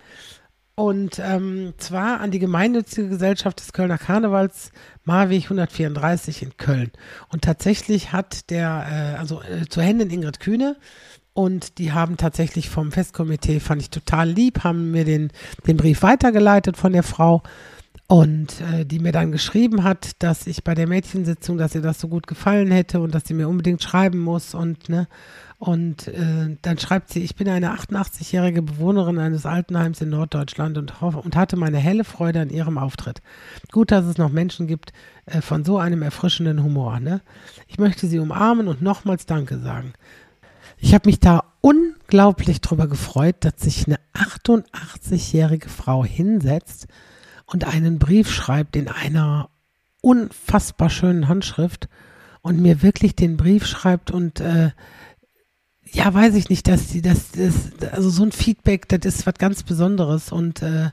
Und 0.76 1.18
ähm, 1.18 1.74
zwar 1.78 2.20
an 2.20 2.30
die 2.30 2.38
gemeinnützige 2.38 3.10
Gesellschaft 3.10 3.60
des 3.60 3.74
Kölner 3.74 3.98
Karnevals 3.98 4.72
Marweg 5.04 5.46
134 5.46 6.44
in 6.44 6.58
Köln. 6.58 6.92
Und 7.30 7.42
tatsächlich 7.42 8.12
hat 8.12 8.52
der, 8.52 9.16
äh, 9.16 9.18
also 9.18 9.42
äh, 9.42 9.68
zu 9.68 9.82
Händen 9.82 10.12
Ingrid 10.12 10.40
Kühne, 10.40 10.78
und 11.34 11.78
die 11.78 11.92
haben 11.94 12.18
tatsächlich 12.18 12.70
vom 12.70 12.92
Festkomitee, 12.92 13.60
fand 13.60 13.82
ich 13.82 13.90
total 13.90 14.30
lieb, 14.30 14.64
haben 14.64 14.92
mir 14.92 15.06
den, 15.06 15.32
den 15.66 15.78
Brief 15.78 16.04
weitergeleitet 16.04 16.76
von 16.76 16.92
der 16.92 17.04
Frau 17.04 17.44
und 18.10 18.60
äh, 18.62 18.86
die 18.86 18.98
mir 18.98 19.12
dann 19.12 19.32
geschrieben 19.32 19.84
hat, 19.84 20.24
dass 20.24 20.48
ich 20.48 20.64
bei 20.64 20.74
der 20.74 20.88
Mädchensitzung, 20.88 21.60
dass 21.60 21.76
ihr 21.76 21.82
das 21.82 22.00
so 22.00 22.08
gut 22.08 22.26
gefallen 22.26 22.72
hätte 22.72 23.02
und 23.02 23.14
dass 23.14 23.28
sie 23.28 23.36
mir 23.36 23.48
unbedingt 23.48 23.84
schreiben 23.84 24.18
muss 24.18 24.56
und 24.56 24.90
ne 24.90 25.08
und 25.60 26.08
äh, 26.08 26.58
dann 26.62 26.80
schreibt 26.80 27.12
sie, 27.12 27.20
ich 27.20 27.36
bin 27.36 27.48
eine 27.48 27.72
88-jährige 27.76 28.64
Bewohnerin 28.64 29.20
eines 29.20 29.46
Altenheims 29.46 30.02
in 30.02 30.10
Norddeutschland 30.10 30.78
und, 30.78 31.02
hoffe, 31.02 31.20
und 31.20 31.36
hatte 31.36 31.56
meine 31.56 31.78
helle 31.78 32.04
Freude 32.04 32.40
an 32.40 32.50
ihrem 32.50 32.78
Auftritt. 32.78 33.22
Gut, 33.72 33.92
dass 33.92 34.06
es 34.06 34.18
noch 34.18 34.32
Menschen 34.32 34.66
gibt 34.66 34.92
äh, 35.28 35.42
von 35.42 35.64
so 35.64 35.78
einem 35.78 36.02
erfrischenden 36.02 36.64
Humor. 36.64 37.00
Ne? 37.00 37.22
Ich 37.68 37.78
möchte 37.78 38.08
sie 38.08 38.20
umarmen 38.20 38.70
und 38.70 38.82
nochmals 38.82 39.28
Danke 39.28 39.60
sagen. 39.60 39.94
Ich 40.80 40.96
habe 40.96 41.10
mich 41.10 41.20
da 41.20 41.44
unglaublich 41.62 42.62
drüber 42.62 42.88
gefreut, 42.88 43.36
dass 43.42 43.56
sich 43.58 43.86
eine 43.86 44.00
88-jährige 44.14 45.70
Frau 45.70 46.04
hinsetzt 46.06 46.88
und 47.52 47.66
einen 47.66 48.00
Brief 48.00 48.32
schreibt 48.32 48.76
in 48.76 48.88
einer 48.88 49.50
unfassbar 50.02 50.90
schönen 50.90 51.28
Handschrift 51.28 51.90
und 52.42 52.62
mir 52.62 52.82
wirklich 52.82 53.16
den 53.16 53.38
Brief 53.38 53.66
schreibt 53.66 54.12
und 54.12 54.40
äh, 54.40 54.72
ja, 55.92 56.14
weiß 56.14 56.36
ich 56.36 56.50
nicht, 56.50 56.68
dass 56.68 56.90
sie 56.90 57.02
das, 57.02 57.32
das, 57.32 57.92
also 57.92 58.10
so 58.10 58.24
ein 58.24 58.32
Feedback, 58.32 58.88
das 58.90 59.00
ist 59.06 59.26
was 59.26 59.34
ganz 59.36 59.64
Besonderes 59.64 60.32
und 60.32 60.62
äh, 60.62 60.92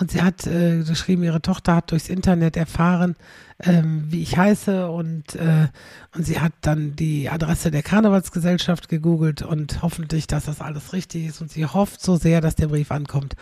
und 0.00 0.10
sie 0.10 0.22
hat 0.22 0.46
äh, 0.46 0.82
geschrieben, 0.82 1.22
ihre 1.22 1.42
Tochter 1.42 1.76
hat 1.76 1.92
durchs 1.92 2.08
Internet 2.08 2.56
erfahren, 2.56 3.14
ähm, 3.60 4.06
wie 4.08 4.22
ich 4.22 4.36
heiße 4.36 4.90
und 4.90 5.36
äh, 5.36 5.68
und 6.14 6.26
sie 6.26 6.40
hat 6.40 6.52
dann 6.62 6.96
die 6.96 7.30
Adresse 7.30 7.70
der 7.70 7.82
Karnevalsgesellschaft 7.82 8.88
gegoogelt 8.88 9.42
und 9.42 9.82
hoffentlich, 9.82 10.26
dass 10.26 10.46
das 10.46 10.60
alles 10.60 10.92
richtig 10.92 11.26
ist 11.26 11.40
und 11.40 11.52
sie 11.52 11.64
hofft 11.64 12.02
so 12.02 12.16
sehr, 12.16 12.40
dass 12.40 12.56
der 12.56 12.68
Brief 12.68 12.90
ankommt. 12.90 13.36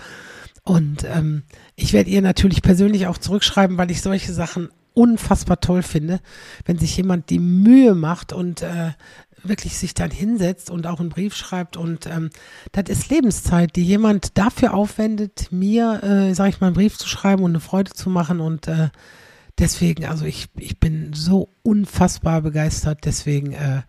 Und 0.62 1.05
ähm, 1.05 1.43
ich 1.75 1.93
werde 1.93 2.11
ihr 2.11 2.23
natürlich 2.23 2.62
persönlich 2.62 3.07
auch 3.07 3.19
zurückschreiben, 3.19 3.79
weil 3.79 3.90
ich 3.90 4.02
solche 4.02 4.33
Sachen 4.33 4.69
unfassbar 4.95 5.61
toll 5.61 5.83
finde, 5.83 6.21
wenn 6.64 6.79
sich 6.79 6.97
jemand 6.97 7.31
die 7.31 7.38
Mühe 7.38 7.95
macht 7.95 8.33
und 8.33 8.62
äh, 8.62 8.93
wirklich 9.43 9.76
sich 9.76 9.95
dann 9.95 10.11
hinsetzt 10.11 10.71
und 10.71 10.87
auch 10.87 11.00
einen 11.00 11.09
Brief 11.09 11.35
schreibt. 11.35 11.76
Und 11.76 12.07
ähm, 12.07 12.31
das 12.73 12.85
ist 12.88 13.11
Lebenszeit, 13.11 13.76
die 13.76 13.85
jemand 13.85 14.37
dafür 14.37 14.75
aufwendet, 14.75 15.49
mir, 15.50 16.02
äh, 16.02 16.35
sage 16.35 16.50
ich 16.50 16.61
mal, 16.61 16.69
einen 16.69 16.76
Brief 16.76 16.99
zu 16.99 17.09
schreiben 17.09 17.43
und 17.43 17.52
eine 17.52 17.61
Freude 17.61 17.93
zu 17.93 18.11
machen. 18.11 18.40
Und 18.40 18.69
äh, 18.69 18.90
deswegen, 19.59 20.07
also 20.07 20.25
ich, 20.25 20.49
ich 20.57 20.79
bin 20.79 21.12
so 21.14 21.55
unfassbar 21.62 22.43
begeistert, 22.43 23.00
deswegen, 23.05 23.52
äh, 23.52 23.83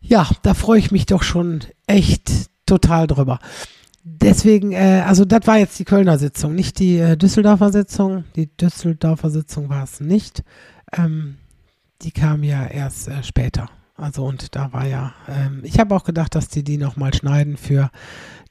ja, 0.00 0.28
da 0.42 0.54
freue 0.54 0.78
ich 0.78 0.90
mich 0.90 1.06
doch 1.06 1.22
schon 1.22 1.60
echt 1.86 2.30
total 2.64 3.06
drüber. 3.06 3.40
Deswegen, 4.08 4.70
äh, 4.70 5.02
also 5.04 5.24
das 5.24 5.48
war 5.48 5.58
jetzt 5.58 5.76
die 5.80 5.84
Kölner 5.84 6.16
Sitzung, 6.16 6.54
nicht 6.54 6.78
die 6.78 6.98
äh, 6.98 7.16
Düsseldorfer 7.16 7.72
Sitzung. 7.72 8.22
Die 8.36 8.46
Düsseldorfer 8.56 9.30
Sitzung 9.30 9.68
war 9.68 9.82
es 9.82 9.98
nicht. 9.98 10.44
Ähm, 10.96 11.38
die 12.02 12.12
kam 12.12 12.44
ja 12.44 12.68
erst 12.68 13.08
äh, 13.08 13.24
später. 13.24 13.68
Also 13.96 14.26
und 14.26 14.54
da 14.54 14.72
war 14.74 14.86
ja, 14.86 15.14
ähm, 15.26 15.60
ich 15.62 15.78
habe 15.78 15.94
auch 15.94 16.04
gedacht, 16.04 16.34
dass 16.34 16.48
die 16.48 16.62
die 16.62 16.76
nochmal 16.76 17.14
schneiden 17.14 17.56
für 17.56 17.90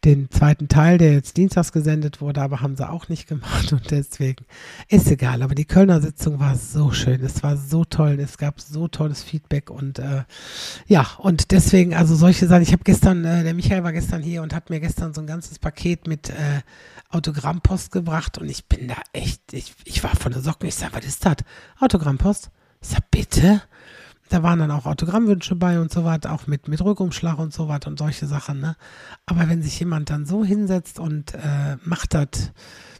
den 0.03 0.29
zweiten 0.29 0.67
Teil, 0.67 0.97
der 0.97 1.13
jetzt 1.13 1.37
dienstags 1.37 1.71
gesendet 1.71 2.21
wurde, 2.21 2.41
aber 2.41 2.61
haben 2.61 2.75
sie 2.75 2.87
auch 2.87 3.09
nicht 3.09 3.27
gemacht 3.27 3.71
und 3.73 3.91
deswegen 3.91 4.45
ist 4.87 5.09
egal. 5.09 5.43
Aber 5.43 5.55
die 5.55 5.65
Kölner 5.65 6.01
Sitzung 6.01 6.39
war 6.39 6.55
so 6.55 6.91
schön, 6.91 7.23
es 7.23 7.43
war 7.43 7.57
so 7.57 7.85
toll, 7.85 8.19
es 8.19 8.37
gab 8.37 8.59
so 8.59 8.87
tolles 8.87 9.23
Feedback 9.23 9.69
und 9.69 9.99
äh, 9.99 10.23
ja, 10.87 11.07
und 11.19 11.51
deswegen, 11.51 11.93
also 11.93 12.15
solche 12.15 12.47
Sachen, 12.47 12.63
ich 12.63 12.71
habe 12.71 12.83
gestern, 12.83 13.23
äh, 13.23 13.43
der 13.43 13.53
Michael 13.53 13.83
war 13.83 13.93
gestern 13.93 14.21
hier 14.21 14.41
und 14.41 14.53
hat 14.53 14.69
mir 14.69 14.79
gestern 14.79 15.13
so 15.13 15.21
ein 15.21 15.27
ganzes 15.27 15.59
Paket 15.59 16.07
mit 16.07 16.29
äh, 16.29 16.61
Autogrammpost 17.09 17.91
gebracht 17.91 18.39
und 18.39 18.49
ich 18.49 18.65
bin 18.65 18.87
da 18.87 18.95
echt, 19.13 19.53
ich, 19.53 19.73
ich 19.85 20.03
war 20.03 20.15
von 20.15 20.31
der 20.31 20.41
Socken, 20.41 20.67
ich 20.67 20.75
sag, 20.75 20.93
was 20.93 21.05
ist 21.05 21.25
das? 21.25 21.37
Autogrammpost? 21.79 22.49
Ich 22.81 22.89
sag, 22.89 23.09
bitte? 23.09 23.61
Da 24.29 24.41
waren 24.41 24.59
dann 24.59 24.71
auch 24.71 24.85
Autogrammwünsche 24.85 25.55
bei 25.55 25.79
und 25.79 25.91
so 25.91 26.03
weiter, 26.03 26.33
auch 26.33 26.47
mit, 26.47 26.67
mit 26.67 26.81
Rückumschlag 26.81 27.37
und 27.37 27.53
so 27.53 27.67
weiter 27.67 27.89
und 27.89 27.99
solche 27.99 28.25
Sachen, 28.25 28.59
ne? 28.59 28.75
Aber 29.27 29.47
wenn 29.49 29.61
sich 29.61 29.79
jemand 29.79 30.09
dann 30.09 30.25
so 30.25 30.43
hinsetzt 30.43 30.99
und 30.99 31.33
äh, 31.35 31.77
macht 31.83 32.15
das, 32.15 32.51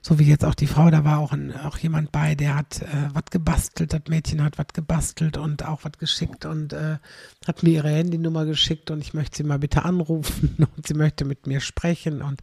so 0.02 0.20
wie 0.20 0.26
jetzt 0.26 0.46
auch 0.46 0.54
die 0.54 0.68
Frau, 0.68 0.92
da 0.92 1.04
war 1.04 1.18
auch, 1.18 1.32
ein, 1.34 1.52
auch 1.56 1.80
jemand 1.80 2.12
bei, 2.12 2.36
der 2.36 2.56
hat 2.56 2.84
äh, 2.84 3.10
was 3.12 3.26
gebastelt, 3.32 3.92
das 3.92 4.04
Mädchen 4.08 4.44
hat 4.44 4.60
was 4.60 4.68
gebastelt 4.72 5.38
und 5.38 5.66
auch 5.66 5.84
was 5.84 5.94
geschickt 5.98 6.46
und 6.46 6.74
äh, 6.74 6.98
hat 7.48 7.64
mir 7.64 7.72
ihre 7.72 7.90
Handynummer 7.90 8.46
geschickt 8.46 8.92
und 8.92 9.02
ich 9.02 9.16
möchte 9.16 9.38
sie 9.38 9.44
mal 9.44 9.58
bitte 9.58 9.84
anrufen 9.84 10.68
und 10.76 10.86
sie 10.86 10.94
möchte 10.94 11.26
mit 11.26 11.48
mir 11.48 11.60
sprechen 11.60 12.22
und 12.22 12.42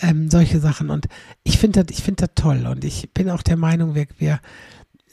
ähm, 0.00 0.28
solche 0.28 0.58
Sachen. 0.58 0.90
Und 0.90 1.06
ich 1.44 1.58
finde 1.58 1.84
das, 1.84 2.02
das 2.04 2.30
toll 2.34 2.66
und 2.66 2.84
ich 2.84 3.12
bin 3.12 3.30
auch 3.30 3.42
der 3.42 3.56
Meinung, 3.56 3.94
wir, 3.94 4.08
wir 4.18 4.40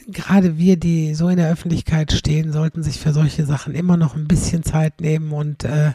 gerade 0.08 0.58
wir, 0.58 0.78
die 0.78 1.16
so 1.16 1.30
in 1.30 1.38
der 1.38 1.52
Öffentlichkeit 1.52 2.12
stehen, 2.12 2.52
sollten 2.52 2.84
sich 2.84 3.00
für 3.00 3.14
solche 3.14 3.46
Sachen 3.46 3.76
immer 3.76 3.98
noch 3.98 4.16
ein 4.16 4.28
bisschen 4.28 4.64
Zeit 4.64 5.02
nehmen 5.02 5.32
und 5.32 5.64
äh, 5.64 5.94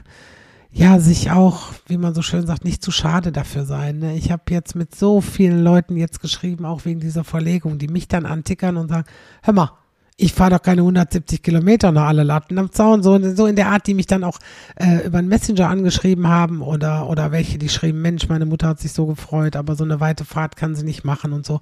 ja, 0.73 1.01
sich 1.01 1.31
auch, 1.31 1.73
wie 1.87 1.97
man 1.97 2.15
so 2.15 2.23
schön 2.23 2.47
sagt, 2.47 2.65
nicht 2.65 2.83
zu 2.83 2.93
schade 2.93 3.33
dafür 3.33 3.65
sein. 3.65 3.99
Ne? 3.99 4.17
Ich 4.17 4.31
habe 4.31 4.43
jetzt 4.51 4.77
mit 4.77 4.95
so 4.95 5.21
vielen 5.21 5.65
Leuten 5.65 5.97
jetzt 5.97 6.21
geschrieben, 6.21 6.65
auch 6.65 6.85
wegen 6.85 7.01
dieser 7.01 7.25
Verlegung, 7.25 7.79
die 7.79 7.89
mich 7.89 8.07
dann 8.07 8.25
antickern 8.25 8.77
und 8.77 8.89
sagen, 8.89 9.07
hör 9.43 9.55
mal, 9.55 9.73
ich 10.21 10.35
fahre 10.35 10.51
doch 10.51 10.63
keine 10.63 10.83
170 10.83 11.43
Kilometer 11.43 11.93
nach 11.93 12.09
alle 12.09 12.25
Latten 12.25 12.59
am 12.59 12.71
Zaun, 12.71 13.03
so, 13.03 13.19
so 13.35 13.47
in 13.47 13.57
der 13.57 13.69
Art, 13.69 13.87
die 13.87 13.95
mich 13.95 14.07
dann 14.07 14.23
auch 14.23 14.39
äh, 14.77 15.07
über 15.07 15.19
einen 15.19 15.29
Messenger 15.29 15.69
angeschrieben 15.69 16.29
haben 16.29 16.61
oder, 16.61 17.09
oder 17.09 17.33
welche, 17.33 17.57
die 17.57 17.71
schrieben, 17.71 18.03
Mensch, 18.03 18.29
meine 18.29 18.45
Mutter 18.45 18.69
hat 18.69 18.81
sich 18.81 18.93
so 18.93 19.07
gefreut, 19.07 19.57
aber 19.57 19.77
so 19.77 19.85
eine 19.85 19.99
weite 19.99 20.27
Fahrt 20.27 20.57
kann 20.57 20.75
sie 20.75 20.85
nicht 20.85 21.05
machen 21.05 21.33
und 21.33 21.47
so. 21.47 21.61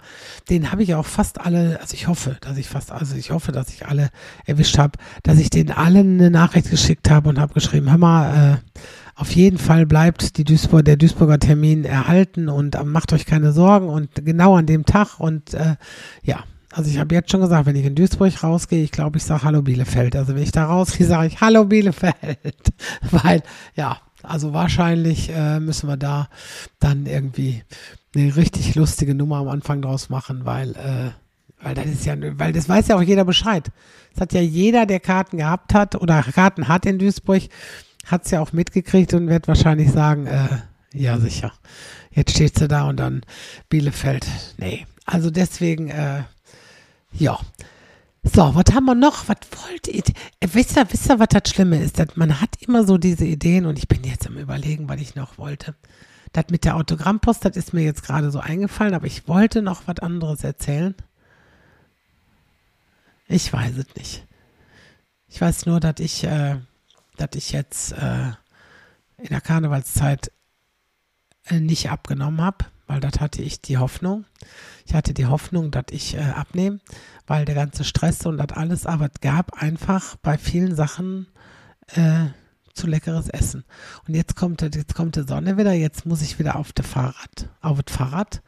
Den 0.51 0.73
habe 0.73 0.83
ich 0.83 0.95
auch 0.97 1.07
fast 1.07 1.41
alle, 1.41 1.79
also 1.81 1.95
ich 1.95 2.09
hoffe, 2.09 2.37
dass 2.41 2.57
ich 2.57 2.69
fast, 2.69 2.91
also 2.91 3.15
ich 3.17 3.31
hoffe, 3.31 3.53
dass 3.53 3.69
ich 3.69 3.87
alle 3.87 4.11
erwischt 4.45 4.77
habe, 4.79 4.99
dass 5.23 5.39
ich 5.39 5.51
denen 5.51 5.71
allen 5.71 6.19
eine 6.19 6.31
Nachricht 6.31 6.69
geschickt 6.69 7.11
habe 7.11 7.29
und 7.29 7.39
habe 7.39 7.55
geschrieben, 7.55 7.91
hör 7.91 7.99
mal, 7.99 8.55
äh, 8.55 8.81
auf 9.15 9.33
jeden 9.33 9.59
Fall 9.59 9.87
bleibt 9.87 10.37
die 10.37 10.45
Duisburg, 10.45 10.85
der 10.85 10.97
Duisburger 10.97 11.39
Termin 11.39 11.85
erhalten 11.85 12.49
und 12.49 12.75
äh, 12.75 12.83
macht 12.83 13.13
euch 13.13 13.25
keine 13.25 13.53
Sorgen 13.53 13.89
und 13.89 14.11
genau 14.25 14.57
an 14.57 14.67
dem 14.67 14.85
Tag 14.85 15.21
und 15.21 15.55
äh, 15.55 15.77
ja, 16.23 16.45
also 16.73 16.91
ich 16.91 16.99
habe 16.99 17.15
jetzt 17.15 17.31
schon 17.31 17.41
gesagt, 17.41 17.67
wenn 17.67 17.77
ich 17.77 17.87
in 17.87 17.95
Duisburg 17.95 18.43
rausgehe, 18.43 18.83
ich 18.85 18.93
glaube, 18.93 19.19
ich 19.19 19.25
sage 19.25 19.45
Hallo 19.45 19.63
Bielefeld. 19.63 20.17
Also 20.17 20.35
wenn 20.35 20.43
ich 20.43 20.53
da 20.53 20.67
rausgehe, 20.67 21.07
sage 21.07 21.29
ich 21.29 21.41
Hallo 21.41 21.65
Bielefeld. 21.65 22.59
Weil, 23.11 23.43
ja, 23.75 23.99
also 24.23 24.53
wahrscheinlich 24.53 25.31
äh, 25.31 25.61
müssen 25.61 25.89
wir 25.89 25.97
da 25.97 26.29
dann 26.81 27.07
irgendwie 27.07 27.63
eine 28.15 28.37
richtig 28.37 28.75
lustige 28.75 29.15
Nummer 29.15 29.37
am 29.37 29.49
Anfang 29.49 29.83
draus 29.83 30.11
machen, 30.11 30.45
weil, 30.45 30.71
äh, 30.73 31.11
weil 31.63 31.75
das 31.75 31.87
ist 31.87 32.05
ja, 32.05 32.17
weil 32.39 32.53
das 32.53 32.69
weiß 32.69 32.89
ja 32.89 32.97
auch 32.97 33.03
jeder 33.03 33.25
Bescheid. 33.25 33.71
Das 34.13 34.23
hat 34.23 34.33
ja 34.33 34.41
jeder, 34.41 34.87
der 34.87 35.01
Karten 35.01 35.39
gehabt 35.39 35.75
hat 35.75 35.95
oder 35.95 36.23
Karten 36.23 36.69
hat 36.69 36.87
in 36.87 36.99
Duisburg, 36.99 37.45
hat 38.07 38.25
es 38.25 38.31
ja 38.31 38.41
auch 38.41 38.53
mitgekriegt 38.53 39.15
und 39.15 39.29
wird 39.29 39.47
wahrscheinlich 39.47 39.91
sagen, 39.91 40.27
äh, 40.27 40.49
ja 40.93 41.19
sicher. 41.19 41.53
Jetzt 42.11 42.33
steht 42.33 42.59
sie 42.59 42.69
da 42.69 42.89
und 42.89 42.97
dann 42.97 43.23
Bielefeld. 43.69 44.27
Nee. 44.57 44.87
Also 45.05 45.31
deswegen, 45.31 45.89
äh, 45.89 46.23
ja. 47.13 47.39
So, 48.23 48.55
was 48.55 48.75
haben 48.75 48.85
wir 48.87 48.95
noch? 48.95 49.29
Was 49.29 49.37
wollt 49.53 49.89
ihr? 49.89 50.03
Wisst 50.41 50.77
ihr, 50.77 50.87
wisst 50.91 51.09
ihr, 51.09 51.19
was 51.19 51.29
das 51.29 51.51
Schlimme 51.51 51.81
ist? 51.83 51.99
Dass 51.99 52.17
man 52.17 52.41
hat 52.41 52.57
immer 52.61 52.85
so 52.85 52.99
diese 52.99 53.25
Ideen 53.25 53.65
und 53.67 53.79
ich 53.79 53.89
bin 53.89 54.05
jetzt 54.05 54.27
am 54.27 54.37
Überlegen, 54.37 54.89
was 54.89 55.01
ich 55.01 55.15
noch 55.15 55.39
wollte. 55.39 55.75
Das 56.33 56.47
mit 56.51 56.65
der 56.65 56.77
Autogrammpost, 56.77 57.45
das 57.45 57.57
ist 57.57 57.73
mir 57.73 57.85
jetzt 57.85 58.03
gerade 58.03 58.31
so 58.31 58.39
eingefallen, 58.41 58.95
aber 58.95 59.07
ich 59.07 59.29
wollte 59.29 59.63
noch 59.63 59.87
was 59.87 60.01
anderes 60.01 60.45
erzählen. 60.45 60.95
Ich 63.29 63.53
weiß 63.53 63.77
es 63.77 63.95
nicht. 63.97 64.27
Ich 65.29 65.41
weiß 65.41 65.67
nur, 65.67 65.81
dass 65.81 66.01
ich, 66.01 66.25
äh, 66.25 66.57
dass 67.17 67.31
ich 67.35 67.53
jetzt 67.53 67.93
äh, 67.93 68.33
in 69.19 69.29
der 69.31 69.41
Karnevalszeit 69.41 70.33
äh, 71.47 71.61
nicht 71.61 71.91
abgenommen 71.91 72.41
habe, 72.41 72.67
weil 72.89 72.99
das 73.01 73.21
hatte 73.21 73.43
ich 73.43 73.61
die 73.61 73.79
Hoffnung. 73.79 74.25
Ich 74.85 74.95
hatte 74.95 75.15
die 75.15 75.27
Hoffnung, 75.27 75.71
dass 75.71 75.85
ich 75.91 76.17
äh, 76.17 76.21
abnehme, 76.21 76.81
weil 77.27 77.45
der 77.45 77.55
ganze 77.55 77.85
Stress 77.85 78.27
und 78.27 78.39
das 78.39 78.57
alles, 78.57 78.87
aber 78.87 79.05
es 79.13 79.21
gab 79.21 79.63
einfach 79.63 80.17
bei 80.17 80.37
vielen 80.37 80.75
Sachen 80.75 81.29
äh, 81.95 82.27
zu 82.73 82.87
leckeres 82.87 83.29
Essen. 83.29 83.65
Und 84.07 84.15
jetzt 84.15 84.35
kommt, 84.35 84.63
jetzt 84.63 84.95
kommt 84.95 85.17
die 85.17 85.23
Sonne 85.23 85.57
wieder, 85.59 85.73
jetzt 85.73 86.07
muss 86.07 86.23
ich 86.23 86.39
wieder 86.39 86.57
auf 86.57 86.73
das 86.73 86.87
Fahrrad, 86.87 87.51
auf 87.61 87.83
das 87.83 87.95
Fahrrad. 87.95 88.43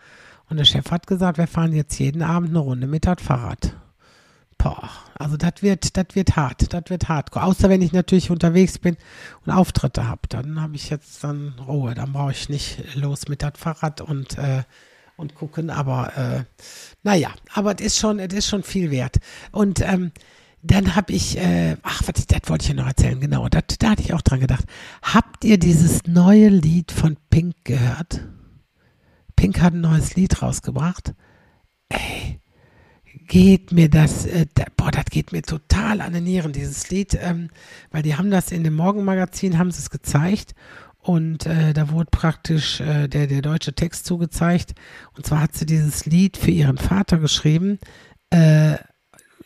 Und 0.49 0.57
der 0.57 0.65
Chef 0.65 0.91
hat 0.91 1.07
gesagt, 1.07 1.39
wir 1.39 1.47
fahren 1.47 1.73
jetzt 1.73 1.99
jeden 1.99 2.23
Abend 2.23 2.51
eine 2.51 2.59
Runde 2.59 2.87
mit 2.87 3.07
das 3.07 3.23
Fahrrad. 3.23 3.77
Boah, 4.63 4.91
also 5.15 5.39
das 5.39 5.63
wird, 5.63 5.97
das 5.97 6.07
wird 6.13 6.37
hart, 6.37 6.73
das 6.75 6.83
wird 6.89 7.09
hart. 7.09 7.35
Außer 7.35 7.71
wenn 7.71 7.81
ich 7.81 7.93
natürlich 7.93 8.31
unterwegs 8.31 8.79
bin 8.79 8.99
und 9.47 9.53
Auftritte 9.53 10.07
habe, 10.07 10.21
dann 10.29 10.61
habe 10.61 10.77
ich 10.77 10.91
jetzt 10.91 11.25
dann 11.25 11.55
Ruhe, 11.67 11.95
dann 11.95 12.13
brauche 12.13 12.33
ich 12.33 12.51
nicht 12.51 12.95
los 12.95 13.29
mit 13.29 13.43
das 13.43 13.53
Fahrrad 13.57 14.03
und 14.03 14.37
äh, 14.37 14.65
und 15.17 15.35
gucken, 15.35 15.71
aber 15.71 16.17
äh, 16.17 16.45
naja, 17.03 17.31
aber 17.53 17.75
es 17.79 17.85
ist 17.85 17.99
schon, 17.99 18.19
es 18.19 18.33
ist 18.35 18.49
schon 18.49 18.63
viel 18.63 18.91
wert. 18.91 19.19
Und 19.53 19.81
ähm, 19.81 20.13
dann 20.63 20.97
habe 20.97 21.13
ich, 21.13 21.39
äh, 21.39 21.77
ach, 21.83 22.03
was, 22.07 22.27
das 22.27 22.41
wollte 22.47 22.65
ich 22.65 22.69
ja 22.71 22.75
noch 22.75 22.87
erzählen, 22.87 23.21
genau, 23.21 23.49
dat, 23.49 23.83
da 23.83 23.91
hatte 23.91 24.03
ich 24.03 24.15
auch 24.15 24.23
dran 24.23 24.41
gedacht. 24.41 24.65
Habt 25.03 25.45
ihr 25.45 25.59
dieses 25.59 26.07
neue 26.07 26.49
Lied 26.49 26.91
von 26.91 27.17
Pink 27.29 27.55
gehört? 27.65 28.23
Pink 29.37 29.61
hat 29.61 29.75
ein 29.75 29.83
neues 29.83 30.17
Lied 30.17 30.43
rausgebracht. 30.43 31.15
Ey, 31.91 32.41
geht 33.31 33.71
mir 33.71 33.89
das, 33.89 34.27
äh, 34.27 34.47
da, 34.55 34.65
boah, 34.77 34.91
das 34.91 35.05
geht 35.07 35.31
mir 35.31 35.43
total 35.43 36.01
an 36.01 36.13
den 36.13 36.25
Nieren, 36.25 36.53
dieses 36.53 36.91
Lied, 36.91 37.17
ähm, 37.23 37.49
weil 37.93 38.03
die 38.03 38.17
haben 38.17 38.31
das 38.31 38.51
in 38.51 38.65
dem 38.65 38.75
Morgenmagazin, 38.75 39.57
haben 39.57 39.71
sie 39.71 39.79
es 39.79 39.89
gezeigt 39.89 40.57
und 40.99 41.47
äh, 41.47 41.73
da 41.73 41.91
wurde 41.91 42.11
praktisch 42.11 42.81
äh, 42.81 43.07
der, 43.07 43.29
der 43.29 43.41
deutsche 43.41 43.73
Text 43.73 44.05
zugezeigt. 44.05 44.75
Und 45.17 45.27
zwar 45.27 45.43
hat 45.43 45.55
sie 45.55 45.65
dieses 45.65 46.07
Lied 46.07 46.37
für 46.37 46.51
ihren 46.51 46.77
Vater 46.77 47.19
geschrieben. 47.19 47.79
Äh, 48.31 48.79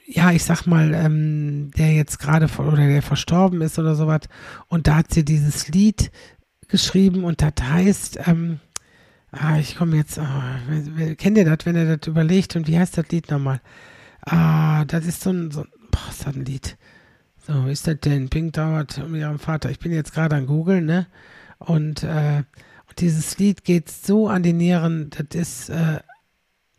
ja, 0.06 0.32
ich 0.32 0.44
sag 0.44 0.66
mal, 0.66 0.94
ähm, 0.94 1.70
der 1.76 1.92
jetzt 1.92 2.18
gerade 2.18 2.48
oder 2.56 2.88
der 2.88 3.02
verstorben 3.02 3.60
ist 3.60 3.78
oder 3.78 3.94
sowas. 3.96 4.22
Und 4.66 4.86
da 4.86 4.96
hat 4.96 5.12
sie 5.12 5.26
dieses 5.26 5.68
Lied 5.68 6.10
geschrieben 6.68 7.22
und 7.22 7.42
das 7.42 7.52
heißt, 7.62 8.18
ähm, 8.26 8.60
ah, 9.38 9.58
ich 9.58 9.76
komme 9.76 9.96
jetzt, 9.96 10.18
oh, 10.18 11.14
kennt 11.16 11.38
ihr 11.38 11.44
das, 11.44 11.66
wenn 11.66 11.76
ihr 11.76 11.96
das 11.96 12.06
überlegt 12.06 12.56
und 12.56 12.66
wie 12.66 12.78
heißt 12.78 12.98
das 12.98 13.08
Lied 13.08 13.30
nochmal? 13.30 13.60
Ah, 14.22 14.84
das 14.86 15.06
ist 15.06 15.20
so 15.20 15.30
ein, 15.30 15.50
so, 15.50 15.64
boah, 15.90 16.08
ist 16.10 16.26
das 16.26 16.34
ein 16.34 16.44
Lied. 16.44 16.76
So, 17.46 17.66
wie 17.66 17.72
ist 17.72 17.86
das 17.86 18.00
denn? 18.00 18.30
Pink 18.30 18.54
dauert 18.54 18.98
um 18.98 19.14
ihren 19.14 19.38
Vater. 19.38 19.70
Ich 19.70 19.78
bin 19.78 19.92
jetzt 19.92 20.14
gerade 20.14 20.36
an 20.36 20.46
Google, 20.46 20.80
ne? 20.80 21.06
Und, 21.58 22.02
äh, 22.02 22.42
und 22.88 23.00
dieses 23.00 23.38
Lied 23.38 23.64
geht 23.64 23.90
so 23.90 24.28
an 24.28 24.42
die 24.42 24.52
Nieren, 24.52 25.10
das 25.10 25.38
ist 25.38 25.68
äh, 25.68 26.00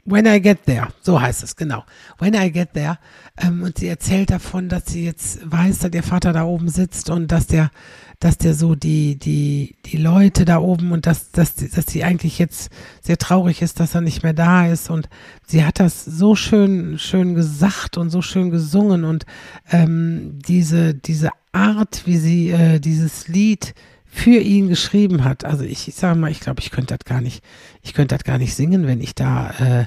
When 0.08 0.28
I 0.28 0.40
Get 0.40 0.66
There, 0.66 0.90
so 1.02 1.20
heißt 1.20 1.42
es, 1.42 1.56
genau. 1.56 1.84
When 2.20 2.36
I 2.36 2.52
Get 2.52 2.74
There. 2.74 3.00
Ähm, 3.38 3.64
und 3.64 3.80
sie 3.80 3.88
erzählt 3.88 4.30
davon, 4.30 4.70
dass 4.70 4.86
sie 4.86 5.04
jetzt 5.04 5.40
weiß, 5.44 5.80
dass 5.80 5.92
ihr 5.94 6.04
Vater 6.04 6.32
da 6.32 6.44
oben 6.44 6.70
sitzt 6.70 7.10
und 7.10 7.32
dass 7.32 7.48
der, 7.48 7.72
dass 8.20 8.38
der 8.38 8.54
so 8.54 8.76
die, 8.76 9.18
die, 9.18 9.78
die 9.88 9.98
Leute 9.98 10.46
da 10.46 10.60
oben 10.60 10.92
und 10.92 11.08
dass, 11.08 11.32
dass, 11.32 11.56
dass 11.56 11.88
sie 11.88 12.04
eigentlich 12.04 12.38
jetzt 12.38 12.70
sehr 13.02 13.18
traurig 13.18 13.64
ist, 13.64 13.80
dass 13.80 13.96
er 13.96 14.02
nicht 14.02 14.22
mehr 14.22 14.34
da 14.34 14.68
ist. 14.68 14.92
Und 14.92 15.10
sie 15.48 15.66
hat 15.66 15.80
das 15.80 16.06
so 16.06 16.36
schön, 16.36 17.00
schön 17.00 17.34
gesagt 17.34 17.98
und 17.98 18.12
so 18.12 18.22
schön 18.22 18.52
gesungen 18.52 19.06
und 19.06 19.26
ähm, 19.72 20.38
diese, 20.48 20.94
diese 20.94 21.32
Art, 21.52 22.04
wie 22.06 22.18
sie 22.18 22.52
äh, 22.52 22.80
dieses 22.80 23.28
Lied 23.28 23.74
für 24.16 24.40
ihn 24.40 24.70
geschrieben 24.70 25.24
hat. 25.24 25.44
Also 25.44 25.64
ich, 25.64 25.88
ich 25.88 25.96
sage 25.96 26.18
mal, 26.18 26.32
ich 26.32 26.40
glaube, 26.40 26.62
ich 26.62 26.72
könnte 26.72 26.96
das 26.98 27.06
gar 27.06 27.22
nicht, 27.22 27.44
ich 27.84 27.94
könnte 27.94 28.16
das 28.16 28.24
gar 28.24 28.38
nicht 28.38 28.56
singen, 28.56 28.88
wenn 28.88 29.02
ich 29.02 29.14
da, 29.14 29.52
äh, 29.60 29.86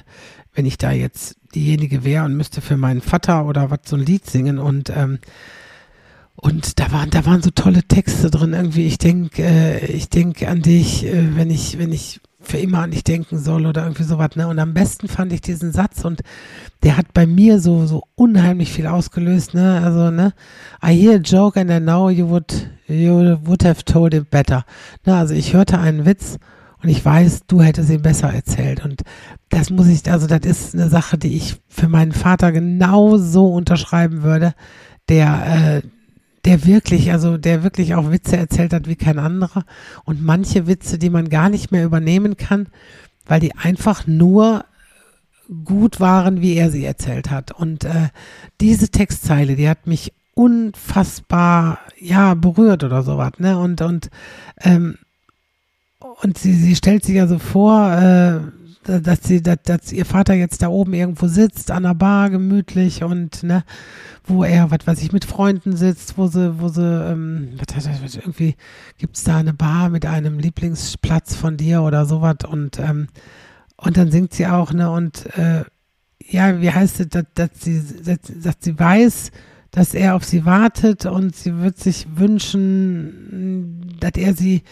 wenn 0.54 0.66
ich 0.66 0.76
da 0.76 0.92
jetzt 0.92 1.36
diejenige 1.54 2.04
wäre 2.04 2.24
und 2.24 2.36
müsste 2.36 2.60
für 2.60 2.76
meinen 2.76 3.00
Vater 3.00 3.46
oder 3.46 3.70
was 3.70 3.80
so 3.86 3.96
ein 3.96 4.04
Lied 4.04 4.26
singen 4.26 4.58
und 4.58 4.90
ähm, 4.90 5.18
und 6.40 6.78
da 6.78 6.92
waren, 6.92 7.10
da 7.10 7.26
waren 7.26 7.42
so 7.42 7.50
tolle 7.50 7.82
Texte 7.82 8.30
drin. 8.30 8.52
Irgendwie, 8.52 8.86
ich 8.86 8.98
denke, 8.98 9.42
äh, 9.42 9.84
ich 9.86 10.08
denke 10.08 10.46
an 10.48 10.62
dich, 10.62 11.04
äh, 11.04 11.36
wenn 11.36 11.50
ich, 11.50 11.78
wenn 11.78 11.90
ich 11.90 12.20
für 12.40 12.58
immer 12.58 12.80
an 12.80 12.92
dich 12.92 13.02
denken 13.02 13.38
soll 13.38 13.66
oder 13.66 13.82
irgendwie 13.82 14.04
sowas. 14.04 14.36
Ne? 14.36 14.46
Und 14.46 14.60
am 14.60 14.72
besten 14.72 15.08
fand 15.08 15.32
ich 15.32 15.40
diesen 15.40 15.72
Satz 15.72 16.04
und 16.04 16.22
der 16.84 16.96
hat 16.96 17.12
bei 17.12 17.26
mir 17.26 17.60
so, 17.60 17.86
so 17.86 18.04
unheimlich 18.14 18.72
viel 18.72 18.86
ausgelöst. 18.86 19.54
Ne? 19.54 19.82
Also, 19.82 20.12
ne? 20.12 20.32
I 20.80 20.92
hear 20.92 21.16
a 21.16 21.18
joke 21.18 21.58
and 21.58 21.70
I 21.70 21.80
know 21.80 22.08
you 22.08 22.28
would, 22.28 22.70
you 22.88 23.38
would 23.44 23.64
have 23.64 23.84
told 23.84 24.14
it 24.14 24.30
better. 24.30 24.64
Ne? 25.04 25.14
Also 25.14 25.34
ich 25.34 25.52
hörte 25.54 25.78
einen 25.78 26.06
Witz 26.06 26.38
und 26.82 26.88
ich 26.88 27.04
weiß, 27.04 27.42
du 27.46 27.62
hättest 27.62 27.90
ihn 27.90 28.02
besser 28.02 28.32
erzählt. 28.32 28.84
Und 28.84 29.02
das 29.48 29.70
muss 29.70 29.88
ich, 29.88 30.10
also 30.10 30.26
das 30.26 30.40
ist 30.44 30.74
eine 30.74 30.88
Sache, 30.88 31.18
die 31.18 31.36
ich 31.36 31.56
für 31.68 31.88
meinen 31.88 32.12
Vater 32.12 32.52
genau 32.52 33.16
so 33.16 33.52
unterschreiben 33.52 34.22
würde, 34.22 34.54
der, 35.08 35.82
äh, 35.82 35.88
der 36.44 36.64
wirklich, 36.64 37.10
also 37.12 37.36
der 37.36 37.62
wirklich 37.62 37.94
auch 37.94 38.10
Witze 38.10 38.36
erzählt 38.36 38.72
hat 38.72 38.88
wie 38.88 38.96
kein 38.96 39.18
anderer 39.18 39.64
und 40.04 40.22
manche 40.22 40.66
Witze, 40.66 40.98
die 40.98 41.10
man 41.10 41.28
gar 41.28 41.48
nicht 41.48 41.72
mehr 41.72 41.84
übernehmen 41.84 42.36
kann, 42.36 42.68
weil 43.26 43.40
die 43.40 43.56
einfach 43.56 44.06
nur 44.06 44.64
gut 45.64 45.98
waren, 45.98 46.40
wie 46.42 46.54
er 46.54 46.70
sie 46.70 46.84
erzählt 46.84 47.30
hat. 47.30 47.52
Und 47.52 47.84
äh, 47.84 48.08
diese 48.60 48.90
Textzeile, 48.90 49.56
die 49.56 49.68
hat 49.68 49.86
mich 49.86 50.12
unfassbar, 50.38 51.80
ja, 51.98 52.34
berührt 52.34 52.84
oder 52.84 53.02
sowas, 53.02 53.32
ne? 53.38 53.58
Und, 53.58 53.80
und, 53.80 54.08
ähm, 54.60 54.96
und 56.22 56.38
sie, 56.38 56.54
sie 56.54 56.76
stellt 56.76 57.04
sich 57.04 57.20
also 57.20 57.40
vor, 57.40 57.92
äh, 57.92 58.38
dass 58.84 59.24
sie, 59.24 59.42
dass, 59.42 59.58
dass 59.64 59.92
ihr 59.92 60.04
Vater 60.04 60.34
jetzt 60.34 60.62
da 60.62 60.68
oben 60.68 60.94
irgendwo 60.94 61.26
sitzt, 61.26 61.72
an 61.72 61.82
der 61.82 61.94
Bar, 61.94 62.30
gemütlich 62.30 63.02
und, 63.02 63.42
ne, 63.42 63.64
wo 64.26 64.44
er, 64.44 64.70
was 64.70 64.86
weiß 64.86 65.02
ich, 65.02 65.12
mit 65.12 65.24
Freunden 65.24 65.76
sitzt, 65.76 66.16
wo 66.16 66.28
sie, 66.28 66.60
wo 66.60 66.68
sie, 66.68 66.86
ähm, 66.86 67.58
was, 67.74 67.88
was, 68.00 68.14
irgendwie 68.14 68.54
gibt's 68.96 69.24
da 69.24 69.38
eine 69.38 69.54
Bar 69.54 69.88
mit 69.88 70.06
einem 70.06 70.38
Lieblingsplatz 70.38 71.34
von 71.34 71.56
dir 71.56 71.82
oder 71.82 72.06
sowas 72.06 72.36
und, 72.48 72.78
ähm, 72.78 73.08
und 73.76 73.96
dann 73.96 74.12
singt 74.12 74.34
sie 74.34 74.46
auch, 74.46 74.72
ne, 74.72 74.88
und, 74.88 75.26
äh, 75.36 75.64
ja, 76.24 76.60
wie 76.60 76.70
heißt 76.70 77.00
es, 77.00 77.08
dass, 77.08 77.24
dass 77.34 77.50
sie, 77.58 77.82
dass, 78.04 78.18
dass 78.40 78.54
sie 78.60 78.78
weiß, 78.78 79.32
dass 79.70 79.92
er 79.92 80.14
auf 80.16 80.24
sie 80.24 80.46
wartet 80.46 81.04
und 81.04 81.36
sie 81.36 81.58
wird 81.58 81.78
sich 81.78 82.06
wünschen, 82.14 83.96
dass 84.00 84.12
er 84.16 84.34
sie, 84.34 84.62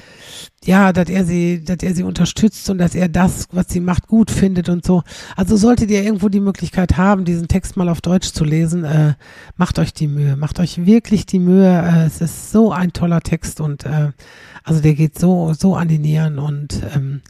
ja, 0.65 0.93
dass 0.93 1.11
er 1.11 1.25
sie, 1.25 1.63
dass 1.63 1.79
er 1.83 1.95
sie 1.95 2.03
unterstützt 2.03 2.71
und 2.71 2.79
dass 2.79 2.95
er 2.95 3.09
das, 3.09 3.49
was 3.53 3.69
sie 3.69 3.81
macht, 3.81 4.07
gut 4.07 4.31
findet 4.31 4.69
und 4.69 4.87
so. 4.87 5.03
Also 5.37 5.57
solltet 5.57 5.91
ihr 5.91 6.03
irgendwo 6.03 6.29
die 6.29 6.41
Möglichkeit 6.41 6.97
haben, 6.97 7.25
diesen 7.25 7.49
Text 7.49 7.77
mal 7.77 7.91
auf 7.91 8.01
Deutsch 8.01 8.33
zu 8.33 8.45
lesen, 8.45 8.85
äh, 8.85 9.15
macht 9.57 9.79
euch 9.79 9.93
die 9.93 10.09
Mühe, 10.09 10.37
macht 10.37 10.61
euch 10.61 10.87
wirklich 10.87 11.27
die 11.27 11.41
Mühe. 11.41 11.71
Äh, 11.71 12.07
es 12.07 12.21
ist 12.23 12.51
so 12.51 12.73
ein 12.73 12.93
toller 12.93 13.21
Text 13.21 13.61
und 13.61 13.85
äh, 13.85 14.13
also 14.65 14.81
der 14.81 14.95
geht 14.95 15.19
so, 15.19 15.53
so 15.53 15.77
an 15.77 15.89
die 15.89 15.99
Nieren 15.99 16.39
und 16.39 16.83
ähm, 16.95 17.21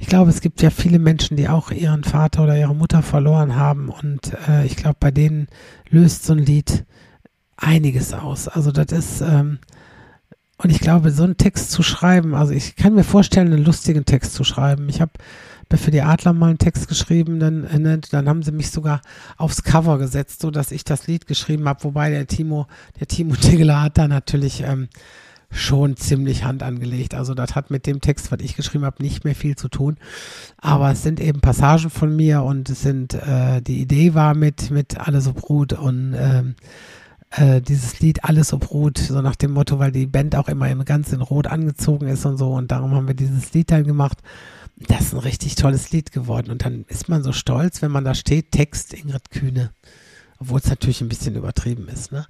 ich 0.00 0.06
glaube, 0.06 0.30
es 0.30 0.40
gibt 0.40 0.62
ja 0.62 0.70
viele 0.70 0.98
Menschen, 0.98 1.36
die 1.36 1.50
auch 1.50 1.70
ihren 1.70 2.04
Vater 2.04 2.44
oder 2.44 2.56
ihre 2.56 2.74
Mutter 2.74 3.02
verloren 3.02 3.54
haben 3.54 3.90
und 3.90 4.32
äh, 4.48 4.64
ich 4.64 4.76
glaube, 4.76 4.96
bei 4.98 5.10
denen 5.10 5.46
löst 5.90 6.24
so 6.24 6.32
ein 6.32 6.38
Lied 6.38 6.86
einiges 7.58 8.14
aus. 8.14 8.48
Also 8.48 8.72
das 8.72 8.92
ist 8.92 9.20
ähm, 9.20 9.58
und 10.56 10.70
ich 10.70 10.80
glaube, 10.80 11.10
so 11.10 11.24
einen 11.24 11.36
Text 11.36 11.70
zu 11.70 11.82
schreiben, 11.82 12.34
also 12.34 12.54
ich 12.54 12.76
kann 12.76 12.94
mir 12.94 13.04
vorstellen, 13.04 13.52
einen 13.52 13.64
lustigen 13.64 14.06
Text 14.06 14.32
zu 14.32 14.42
schreiben. 14.42 14.88
Ich 14.88 15.02
habe 15.02 15.12
für 15.74 15.90
die 15.90 16.02
Adler 16.02 16.32
mal 16.32 16.48
einen 16.48 16.58
Text 16.58 16.88
geschrieben, 16.88 17.38
dann, 17.38 17.64
äh, 17.64 17.98
dann 18.10 18.26
haben 18.26 18.42
sie 18.42 18.52
mich 18.52 18.70
sogar 18.70 19.02
aufs 19.36 19.62
Cover 19.62 19.98
gesetzt, 19.98 20.40
so 20.40 20.50
dass 20.50 20.72
ich 20.72 20.84
das 20.84 21.06
Lied 21.08 21.26
geschrieben 21.26 21.68
habe, 21.68 21.84
wobei 21.84 22.08
der 22.08 22.26
Timo, 22.26 22.66
der 22.98 23.06
Timo 23.06 23.34
Tiggeler 23.40 23.82
hat 23.82 23.98
da 23.98 24.08
natürlich 24.08 24.62
ähm, 24.62 24.88
schon 25.50 25.96
ziemlich 25.96 26.44
Hand 26.44 26.62
angelegt. 26.62 27.14
Also 27.14 27.34
das 27.34 27.54
hat 27.54 27.70
mit 27.70 27.86
dem 27.86 28.00
Text, 28.00 28.30
was 28.30 28.40
ich 28.40 28.56
geschrieben 28.56 28.84
habe, 28.84 29.02
nicht 29.02 29.24
mehr 29.24 29.34
viel 29.34 29.56
zu 29.56 29.68
tun. 29.68 29.96
Aber 30.58 30.90
es 30.92 31.02
sind 31.02 31.20
eben 31.20 31.40
Passagen 31.40 31.90
von 31.90 32.14
mir 32.14 32.42
und 32.42 32.70
es 32.70 32.82
sind, 32.82 33.14
äh, 33.14 33.60
die 33.60 33.80
Idee 33.80 34.14
war 34.14 34.34
mit, 34.34 34.70
mit 34.70 34.98
Alles 34.98 35.24
so 35.24 35.32
Brut 35.32 35.72
und 35.72 36.14
ähm, 36.16 36.54
äh, 37.30 37.60
dieses 37.60 38.00
Lied 38.00 38.24
Alles 38.24 38.48
so 38.48 38.58
Brut, 38.58 38.98
so 38.98 39.20
nach 39.22 39.36
dem 39.36 39.52
Motto, 39.52 39.78
weil 39.78 39.92
die 39.92 40.06
Band 40.06 40.36
auch 40.36 40.48
immer 40.48 40.68
im 40.68 40.84
ganz 40.84 41.12
in 41.12 41.20
Rot 41.20 41.46
angezogen 41.46 42.06
ist 42.06 42.24
und 42.26 42.36
so 42.36 42.54
und 42.54 42.70
darum 42.70 42.94
haben 42.94 43.08
wir 43.08 43.14
dieses 43.14 43.52
Lied 43.52 43.70
dann 43.70 43.84
gemacht. 43.84 44.18
Das 44.88 45.00
ist 45.02 45.12
ein 45.12 45.18
richtig 45.18 45.56
tolles 45.56 45.90
Lied 45.90 46.12
geworden 46.12 46.50
und 46.50 46.64
dann 46.64 46.84
ist 46.88 47.08
man 47.08 47.22
so 47.22 47.32
stolz, 47.32 47.82
wenn 47.82 47.90
man 47.90 48.04
da 48.04 48.14
steht, 48.14 48.52
Text 48.52 48.94
Ingrid 48.94 49.30
Kühne 49.30 49.72
obwohl 50.40 50.58
es 50.58 50.70
natürlich 50.70 51.02
ein 51.02 51.08
bisschen 51.08 51.36
übertrieben 51.36 51.88
ist. 51.88 52.12
Ne? 52.12 52.26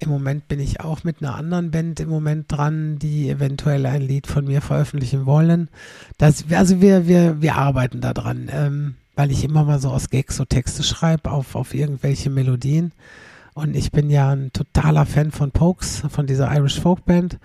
Im 0.00 0.10
Moment 0.10 0.48
bin 0.48 0.58
ich 0.58 0.80
auch 0.80 1.04
mit 1.04 1.22
einer 1.22 1.36
anderen 1.36 1.70
Band 1.70 2.00
im 2.00 2.08
Moment 2.08 2.50
dran, 2.50 2.98
die 2.98 3.30
eventuell 3.30 3.86
ein 3.86 4.02
Lied 4.02 4.26
von 4.26 4.44
mir 4.44 4.60
veröffentlichen 4.60 5.26
wollen. 5.26 5.68
Das, 6.18 6.44
also 6.50 6.80
wir, 6.80 7.06
wir, 7.06 7.40
wir 7.40 7.54
arbeiten 7.54 8.00
da 8.00 8.12
dran, 8.12 8.50
ähm, 8.52 8.96
weil 9.14 9.30
ich 9.30 9.44
immer 9.44 9.64
mal 9.64 9.78
so 9.78 9.90
aus 9.90 10.10
Gags 10.10 10.36
so 10.36 10.44
Texte 10.44 10.82
schreibe 10.82 11.30
auf, 11.30 11.54
auf 11.54 11.72
irgendwelche 11.72 12.30
Melodien. 12.30 12.92
Und 13.54 13.76
ich 13.76 13.92
bin 13.92 14.10
ja 14.10 14.30
ein 14.30 14.52
totaler 14.52 15.06
Fan 15.06 15.30
von 15.30 15.52
Pokes, 15.52 16.02
von 16.08 16.26
dieser 16.26 16.52
Irish 16.52 16.80
Folk 16.80 17.04
Band. 17.04 17.38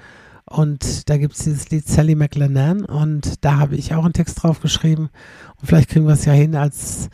Und 0.45 1.09
da 1.09 1.17
gibt 1.17 1.33
es 1.33 1.43
dieses 1.43 1.69
Lied 1.69 1.87
Sally 1.87 2.15
McLennan 2.15 2.85
und 2.85 3.43
da 3.43 3.57
habe 3.57 3.75
ich 3.75 3.93
auch 3.93 4.05
einen 4.05 4.13
Text 4.13 4.41
drauf 4.41 4.61
geschrieben. 4.61 5.09
Und 5.59 5.67
vielleicht 5.67 5.89
kriegen 5.89 6.07
wir 6.07 6.13
es 6.13 6.25
ja 6.25 6.31
hin 6.31 6.55
als 6.55 7.09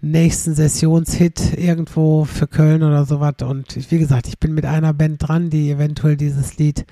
nächsten 0.00 0.54
Sessionshit 0.54 1.56
irgendwo 1.58 2.24
für 2.24 2.46
Köln 2.46 2.82
oder 2.82 3.04
sowas. 3.04 3.34
Und 3.42 3.90
wie 3.90 3.98
gesagt, 3.98 4.28
ich 4.28 4.38
bin 4.38 4.54
mit 4.54 4.64
einer 4.64 4.94
Band 4.94 5.26
dran, 5.26 5.50
die 5.50 5.70
eventuell 5.70 6.16
dieses 6.16 6.58
Lied 6.58 6.86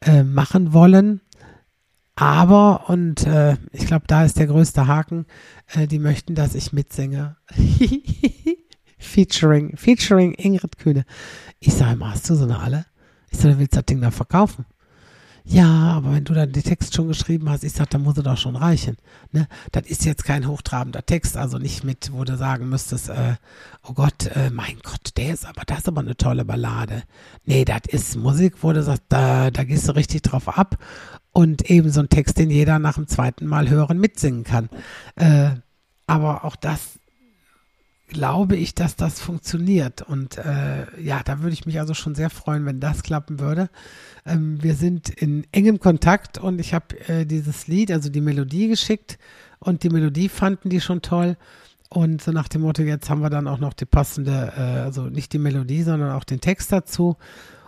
äh, 0.00 0.22
machen 0.22 0.72
wollen. 0.72 1.20
Aber, 2.14 2.88
und 2.88 3.26
äh, 3.26 3.56
ich 3.72 3.86
glaube, 3.86 4.04
da 4.06 4.24
ist 4.24 4.38
der 4.38 4.46
größte 4.46 4.86
Haken, 4.86 5.26
äh, 5.74 5.86
die 5.86 5.98
möchten, 5.98 6.34
dass 6.34 6.54
ich 6.54 6.72
mitsinge. 6.72 7.36
featuring, 8.98 9.76
featuring 9.76 10.34
Ingrid 10.34 10.78
Kühne. 10.78 11.04
Ich 11.58 11.74
sage 11.74 11.94
immer, 11.94 12.10
hast 12.10 12.28
du 12.28 12.34
so 12.34 12.44
eine 12.44 12.60
alle? 12.60 12.86
Ich 13.30 13.38
sage, 13.38 13.54
du 13.54 13.60
willst 13.60 13.76
das 13.76 13.86
Ding 13.86 14.00
da 14.00 14.10
verkaufen? 14.10 14.66
Ja, 15.44 15.66
aber 15.66 16.12
wenn 16.12 16.24
du 16.24 16.34
dann 16.34 16.52
den 16.52 16.62
Text 16.62 16.94
schon 16.94 17.08
geschrieben 17.08 17.50
hast, 17.50 17.64
ich 17.64 17.72
sag, 17.72 17.90
dann 17.90 18.02
muss 18.02 18.16
es 18.16 18.22
doch 18.22 18.36
schon 18.36 18.54
reichen. 18.54 18.96
Ne? 19.32 19.48
Das 19.72 19.86
ist 19.86 20.04
jetzt 20.04 20.24
kein 20.24 20.46
hochtrabender 20.46 21.04
Text, 21.04 21.36
also 21.36 21.58
nicht 21.58 21.82
mit, 21.82 22.12
wo 22.12 22.24
du 22.24 22.36
sagen 22.36 22.68
müsstest, 22.68 23.08
äh, 23.08 23.34
oh 23.82 23.92
Gott, 23.92 24.26
äh, 24.34 24.50
mein 24.50 24.78
Gott, 24.82 25.10
der 25.16 25.34
ist 25.34 25.44
aber, 25.44 25.62
das 25.66 25.78
ist 25.78 25.88
aber 25.88 26.00
eine 26.00 26.16
tolle 26.16 26.44
Ballade. 26.44 27.02
Nee, 27.44 27.64
das 27.64 27.82
ist 27.88 28.16
Musik, 28.16 28.56
wo 28.62 28.72
du 28.72 28.82
sagst, 28.82 29.02
da, 29.08 29.50
da 29.50 29.64
gehst 29.64 29.88
du 29.88 29.96
richtig 29.96 30.22
drauf 30.22 30.48
ab. 30.56 30.78
Und 31.32 31.70
eben 31.70 31.90
so 31.90 32.00
ein 32.00 32.10
Text, 32.10 32.38
den 32.38 32.50
jeder 32.50 32.78
nach 32.78 32.94
dem 32.94 33.08
zweiten 33.08 33.46
Mal 33.46 33.68
hören 33.68 33.98
mitsingen 33.98 34.44
kann. 34.44 34.68
Äh, 35.16 35.50
aber 36.06 36.44
auch 36.44 36.56
das 36.56 36.98
glaube 38.12 38.56
ich, 38.56 38.74
dass 38.74 38.96
das 38.96 39.20
funktioniert. 39.20 40.02
Und 40.02 40.38
äh, 40.38 40.86
ja, 41.00 41.22
da 41.24 41.40
würde 41.40 41.54
ich 41.54 41.66
mich 41.66 41.80
also 41.80 41.94
schon 41.94 42.14
sehr 42.14 42.30
freuen, 42.30 42.64
wenn 42.66 42.80
das 42.80 43.02
klappen 43.02 43.40
würde. 43.40 43.70
Ähm, 44.24 44.62
wir 44.62 44.74
sind 44.74 45.08
in 45.08 45.46
engem 45.52 45.80
Kontakt 45.80 46.38
und 46.38 46.60
ich 46.60 46.74
habe 46.74 46.98
äh, 47.08 47.26
dieses 47.26 47.66
Lied, 47.66 47.90
also 47.90 48.10
die 48.10 48.20
Melodie 48.20 48.68
geschickt 48.68 49.18
und 49.58 49.82
die 49.82 49.90
Melodie 49.90 50.28
fanden 50.28 50.68
die 50.68 50.80
schon 50.80 51.02
toll. 51.02 51.36
Und 51.88 52.22
so 52.22 52.32
nach 52.32 52.48
dem 52.48 52.62
Motto, 52.62 52.82
jetzt 52.82 53.10
haben 53.10 53.20
wir 53.20 53.30
dann 53.30 53.46
auch 53.46 53.58
noch 53.58 53.74
die 53.74 53.84
passende, 53.84 54.52
äh, 54.56 54.60
also 54.60 55.02
nicht 55.06 55.32
die 55.32 55.38
Melodie, 55.38 55.82
sondern 55.82 56.12
auch 56.12 56.24
den 56.24 56.40
Text 56.40 56.72
dazu. 56.72 57.16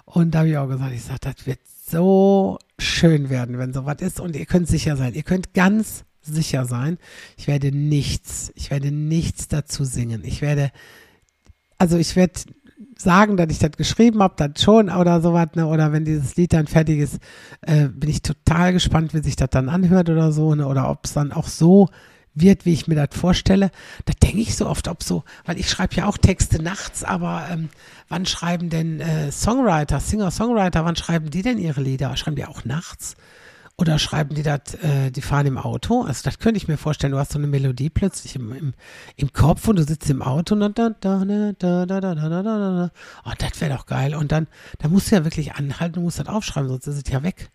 Und 0.05 0.35
da 0.35 0.41
habe 0.41 0.49
ich 0.49 0.57
auch 0.57 0.69
gesagt, 0.69 0.93
ich 0.95 1.05
sage, 1.05 1.21
das 1.21 1.47
wird 1.47 1.61
so 1.89 2.59
schön 2.79 3.31
werden, 3.31 3.59
wenn 3.59 3.73
sowas 3.73 3.97
ist. 4.01 4.21
Und 4.21 4.37
ihr 4.37 4.47
könnt 4.47 4.69
sicher 4.69 4.97
sein, 4.97 5.15
ihr 5.15 5.23
könnt 5.23 5.55
ganz 5.55 6.05
sicher 6.27 6.65
sein, 6.65 6.99
ich 7.37 7.47
werde 7.47 7.71
nichts, 7.71 8.53
ich 8.55 8.71
werde 8.71 8.91
nichts 8.91 9.49
dazu 9.49 9.85
singen. 9.85 10.23
Ich 10.25 10.43
werde, 10.43 10.71
also 11.79 11.97
ich 11.97 12.17
werde 12.17 12.41
sagen, 12.97 13.37
dass 13.37 13.51
ich 13.51 13.59
das 13.59 13.73
geschrieben 13.73 14.23
habe, 14.23 14.35
dann 14.37 14.57
schon 14.57 14.91
oder 14.91 15.21
sowas, 15.21 15.49
ne? 15.55 15.67
oder 15.67 15.93
wenn 15.93 16.05
dieses 16.05 16.37
Lied 16.37 16.53
dann 16.53 16.67
fertig 16.67 16.99
ist, 16.99 17.19
äh, 17.63 17.89
bin 17.89 18.11
ich 18.11 18.23
total 18.23 18.73
gespannt, 18.73 19.15
wie 19.15 19.23
sich 19.23 19.37
das 19.37 19.51
dann 19.51 19.69
anhört 19.69 20.11
oder 20.11 20.33
so, 20.33 20.55
ne? 20.55 20.67
oder 20.67 20.91
ob 20.91 21.05
es 21.05 21.13
dann 21.13 21.33
auch 21.33 21.49
so 21.49 21.89
wird, 22.35 22.67
wie 22.67 22.73
ich 22.73 22.89
mir 22.89 22.97
das 22.97 23.19
vorstelle. 23.19 23.71
Da 24.07 24.13
denke 24.23 24.41
ich 24.41 24.57
so 24.57 24.67
oft, 24.67 24.89
ob 24.89 25.03
so, 25.03 25.25
weil 25.45 25.59
ich 25.59 25.71
schreibe 25.71 25.95
ja 25.95 26.07
auch 26.07 26.19
Texte 26.19 26.63
nachts, 26.63 27.05
aber 27.05 27.47
ähm, 27.51 27.69
wann 28.09 28.27
schreiben 28.27 28.71
denn 28.71 29.01
äh, 29.01 29.31
Songwriter, 29.31 30.01
Singer-Songwriter, 30.01 30.85
wann 30.85 30.97
schreiben 30.97 31.31
die 31.31 31.43
denn 31.43 31.59
ihre 31.59 31.81
Lieder? 31.81 32.17
Schreiben 32.17 32.37
die 32.37 32.45
auch 32.45 32.65
nachts? 32.65 33.17
Oder 33.77 33.99
schreiben 33.99 34.37
die 34.37 34.45
das, 34.45 34.75
äh, 34.83 35.11
die 35.11 35.21
fahren 35.21 35.47
im 35.47 35.59
Auto? 35.59 36.03
Also 36.03 36.23
das 36.23 36.39
könnte 36.39 36.59
ich 36.59 36.69
mir 36.69 36.77
vorstellen. 36.77 37.13
Du 37.13 37.19
hast 37.19 37.33
so 37.33 37.39
eine 37.39 37.49
Melodie 37.49 37.91
plötzlich 37.91 38.37
im, 38.37 38.53
im, 38.53 38.75
im 39.17 39.33
Kopf 39.33 39.67
und 39.67 39.77
du 39.77 39.83
sitzt 39.83 40.09
im 40.11 40.23
Auto 40.23 40.55
und 40.55 40.61
dann 40.61 40.75
da, 40.75 40.91
da, 40.91 41.25
da, 41.25 41.53
da, 41.53 41.87
da, 41.87 42.01
da, 42.01 42.15
da, 42.15 42.29
da, 42.29 42.43
da. 42.43 42.91
Oh, 43.25 43.33
das 43.37 43.61
wäre 43.61 43.75
doch 43.75 43.87
geil. 43.87 44.15
Und 44.15 44.31
dann, 44.31 44.47
da 44.79 44.89
musst 44.89 45.11
du 45.11 45.17
ja 45.17 45.25
wirklich 45.25 45.55
anhalten, 45.55 45.95
du 45.95 46.01
musst 46.03 46.21
das 46.21 46.29
aufschreiben, 46.29 46.69
sonst 46.69 46.87
ist 46.87 47.05
es 47.05 47.13
ja 47.13 47.25
weg. 47.25 47.51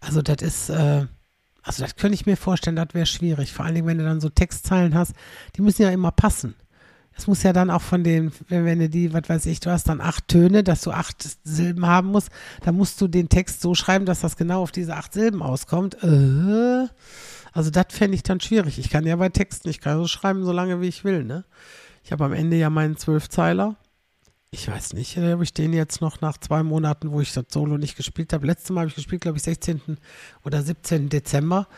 Also 0.00 0.20
das 0.20 0.42
ist, 0.42 0.68
äh, 0.68 1.06
also 1.62 1.82
das 1.82 1.96
könnte 1.96 2.14
ich 2.14 2.26
mir 2.26 2.36
vorstellen, 2.36 2.76
das 2.76 2.88
wäre 2.92 3.06
schwierig. 3.06 3.54
Vor 3.54 3.64
allen 3.64 3.74
Dingen, 3.74 3.86
wenn 3.86 3.98
du 3.98 4.04
dann 4.04 4.20
so 4.20 4.28
Textzeilen 4.28 4.94
hast, 4.94 5.14
die 5.56 5.62
müssen 5.62 5.82
ja 5.82 5.90
immer 5.90 6.12
passen. 6.12 6.54
Es 7.20 7.26
muss 7.26 7.42
ja 7.42 7.52
dann 7.52 7.68
auch 7.68 7.82
von 7.82 8.02
den, 8.02 8.32
wenn 8.48 8.78
du 8.78 8.88
die, 8.88 9.12
was 9.12 9.28
weiß 9.28 9.44
ich, 9.44 9.60
du 9.60 9.70
hast 9.70 9.90
dann 9.90 10.00
acht 10.00 10.26
Töne, 10.26 10.64
dass 10.64 10.80
du 10.80 10.90
acht 10.90 11.22
Silben 11.44 11.84
haben 11.84 12.08
musst, 12.08 12.30
dann 12.62 12.76
musst 12.76 12.98
du 12.98 13.08
den 13.08 13.28
Text 13.28 13.60
so 13.60 13.74
schreiben, 13.74 14.06
dass 14.06 14.20
das 14.20 14.38
genau 14.38 14.62
auf 14.62 14.72
diese 14.72 14.96
acht 14.96 15.12
Silben 15.12 15.42
auskommt. 15.42 16.02
Äh, 16.02 16.86
also 17.52 17.70
das 17.70 17.84
fände 17.90 18.14
ich 18.14 18.22
dann 18.22 18.40
schwierig. 18.40 18.78
Ich 18.78 18.88
kann 18.88 19.06
ja 19.06 19.16
bei 19.16 19.28
Texten, 19.28 19.68
ich 19.68 19.80
kann 19.80 19.98
so 19.98 20.06
schreiben, 20.06 20.46
so 20.46 20.52
lange 20.52 20.80
wie 20.80 20.88
ich 20.88 21.04
will, 21.04 21.22
ne? 21.22 21.44
Ich 22.02 22.10
habe 22.10 22.24
am 22.24 22.32
Ende 22.32 22.56
ja 22.56 22.70
meinen 22.70 22.96
Zwölfzeiler. 22.96 23.76
Ich 24.50 24.66
weiß 24.66 24.94
nicht, 24.94 25.18
äh, 25.18 25.34
ob 25.34 25.42
ich 25.42 25.52
den 25.52 25.74
jetzt 25.74 26.00
noch 26.00 26.22
nach 26.22 26.38
zwei 26.38 26.62
Monaten, 26.62 27.12
wo 27.12 27.20
ich 27.20 27.34
das 27.34 27.44
Solo 27.52 27.76
nicht 27.76 27.98
gespielt 27.98 28.32
habe. 28.32 28.46
Letztes 28.46 28.70
Mal 28.70 28.80
habe 28.80 28.88
ich 28.88 28.94
gespielt, 28.94 29.20
glaube 29.20 29.36
ich, 29.36 29.44
16. 29.44 29.98
oder 30.42 30.62
17. 30.62 31.10
Dezember. 31.10 31.68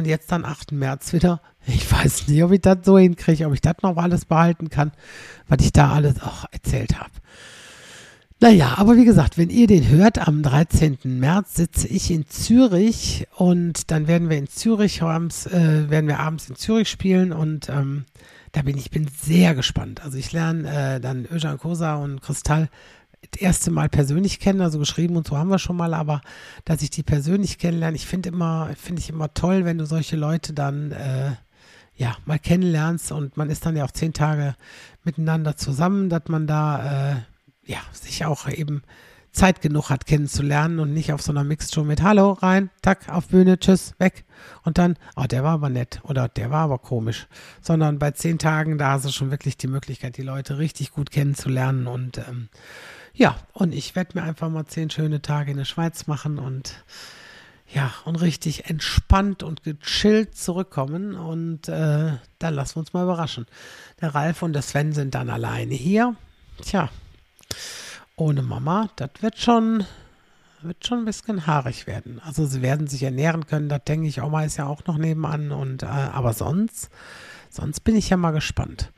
Und 0.00 0.06
jetzt 0.06 0.32
dann 0.32 0.46
8. 0.46 0.72
März 0.72 1.12
wieder. 1.12 1.42
Ich 1.66 1.92
weiß 1.92 2.28
nicht, 2.28 2.42
ob 2.42 2.52
ich 2.52 2.62
das 2.62 2.78
so 2.84 2.96
hinkriege, 2.96 3.46
ob 3.46 3.52
ich 3.52 3.60
das 3.60 3.76
noch 3.82 3.98
alles 3.98 4.24
behalten 4.24 4.70
kann, 4.70 4.92
was 5.46 5.58
ich 5.62 5.72
da 5.72 5.92
alles 5.92 6.22
auch 6.22 6.46
erzählt 6.50 6.98
habe. 6.98 7.10
Naja, 8.40 8.76
aber 8.78 8.96
wie 8.96 9.04
gesagt, 9.04 9.36
wenn 9.36 9.50
ihr 9.50 9.66
den 9.66 9.90
hört, 9.90 10.26
am 10.26 10.42
13. 10.42 11.00
März 11.04 11.56
sitze 11.56 11.86
ich 11.86 12.10
in 12.10 12.26
Zürich 12.26 13.26
und 13.36 13.90
dann 13.90 14.08
werden 14.08 14.30
wir 14.30 14.38
in 14.38 14.48
Zürich 14.48 15.02
abends, 15.02 15.44
äh, 15.44 15.90
werden 15.90 16.08
wir 16.08 16.18
abends 16.18 16.48
in 16.48 16.56
Zürich 16.56 16.88
spielen 16.88 17.34
und 17.34 17.68
ähm, 17.68 18.06
da 18.52 18.62
bin 18.62 18.78
ich 18.78 18.90
bin 18.90 19.06
sehr 19.06 19.54
gespannt. 19.54 20.02
Also 20.02 20.16
ich 20.16 20.32
lerne 20.32 20.94
äh, 20.94 21.00
dann 21.00 21.28
Öjan 21.30 21.58
Kosa 21.58 21.96
und 21.96 22.22
Kristall 22.22 22.70
das 23.30 23.40
erste 23.40 23.70
Mal 23.70 23.88
persönlich 23.88 24.40
kennen, 24.40 24.60
also 24.60 24.78
geschrieben 24.78 25.16
und 25.16 25.26
so 25.26 25.36
haben 25.36 25.50
wir 25.50 25.58
schon 25.58 25.76
mal, 25.76 25.94
aber 25.94 26.20
dass 26.64 26.82
ich 26.82 26.90
die 26.90 27.02
persönlich 27.02 27.58
kennenlerne, 27.58 27.96
ich 27.96 28.06
finde 28.06 28.30
immer, 28.30 28.70
finde 28.76 29.00
ich 29.00 29.10
immer 29.10 29.32
toll, 29.34 29.64
wenn 29.64 29.78
du 29.78 29.86
solche 29.86 30.16
Leute 30.16 30.52
dann 30.52 30.92
äh, 30.92 31.32
ja 31.94 32.16
mal 32.24 32.38
kennenlernst 32.38 33.12
und 33.12 33.36
man 33.36 33.50
ist 33.50 33.66
dann 33.66 33.76
ja 33.76 33.84
auch 33.84 33.90
zehn 33.90 34.12
Tage 34.12 34.56
miteinander 35.04 35.56
zusammen, 35.56 36.08
dass 36.08 36.22
man 36.28 36.46
da 36.46 37.12
äh, 37.12 37.16
ja 37.64 37.78
sich 37.92 38.24
auch 38.24 38.48
eben 38.48 38.82
Zeit 39.32 39.60
genug 39.60 39.90
hat 39.90 40.06
kennenzulernen 40.06 40.80
und 40.80 40.92
nicht 40.92 41.12
auf 41.12 41.22
so 41.22 41.30
einer 41.30 41.44
Mixture 41.44 41.86
mit 41.86 42.02
Hallo 42.02 42.32
rein, 42.32 42.70
tack, 42.82 43.08
auf 43.08 43.28
Bühne, 43.28 43.58
tschüss, 43.58 43.94
weg. 43.98 44.24
Und 44.64 44.78
dann, 44.78 44.96
oh, 45.14 45.24
der 45.24 45.44
war 45.44 45.52
aber 45.52 45.68
nett 45.68 46.00
oder 46.02 46.28
der 46.28 46.50
war 46.50 46.64
aber 46.64 46.78
komisch. 46.78 47.28
Sondern 47.60 47.98
bei 47.98 48.10
zehn 48.10 48.38
Tagen, 48.38 48.76
da 48.76 48.92
hast 48.92 49.04
du 49.04 49.10
schon 49.10 49.30
wirklich 49.30 49.56
die 49.56 49.68
Möglichkeit, 49.68 50.16
die 50.16 50.22
Leute 50.22 50.58
richtig 50.58 50.90
gut 50.90 51.10
kennenzulernen 51.10 51.86
und 51.86 52.18
ähm, 52.18 52.48
ja, 53.14 53.36
und 53.52 53.74
ich 53.74 53.96
werde 53.96 54.18
mir 54.18 54.24
einfach 54.24 54.48
mal 54.48 54.66
zehn 54.66 54.90
schöne 54.90 55.22
Tage 55.22 55.50
in 55.50 55.56
der 55.56 55.64
Schweiz 55.64 56.06
machen 56.06 56.38
und 56.38 56.84
ja, 57.72 57.92
und 58.04 58.16
richtig 58.16 58.68
entspannt 58.68 59.42
und 59.42 59.62
gechillt 59.62 60.36
zurückkommen. 60.36 61.14
Und 61.14 61.68
äh, 61.68 62.12
dann 62.38 62.54
lassen 62.54 62.76
wir 62.76 62.80
uns 62.80 62.92
mal 62.92 63.04
überraschen. 63.04 63.46
Der 64.00 64.14
Ralf 64.14 64.42
und 64.42 64.54
der 64.54 64.62
Sven 64.62 64.92
sind 64.92 65.14
dann 65.14 65.30
alleine 65.30 65.74
hier. 65.74 66.16
Tja, 66.62 66.90
ohne 68.16 68.42
Mama, 68.42 68.90
das 68.96 69.10
wird 69.20 69.38
schon, 69.38 69.84
wird 70.62 70.84
schon 70.84 70.98
ein 70.98 71.04
bisschen 71.04 71.46
haarig 71.46 71.86
werden. 71.86 72.20
Also 72.24 72.44
sie 72.44 72.60
werden 72.60 72.88
sich 72.88 73.04
ernähren 73.04 73.46
können, 73.46 73.68
das 73.68 73.84
denke 73.84 74.08
ich. 74.08 74.20
Oma 74.20 74.42
ist 74.42 74.56
ja 74.56 74.66
auch 74.66 74.84
noch 74.86 74.98
nebenan. 74.98 75.52
Und 75.52 75.84
äh, 75.84 75.86
aber 75.86 76.32
sonst, 76.32 76.90
sonst 77.50 77.80
bin 77.80 77.94
ich 77.94 78.10
ja 78.10 78.16
mal 78.16 78.32
gespannt. 78.32 78.90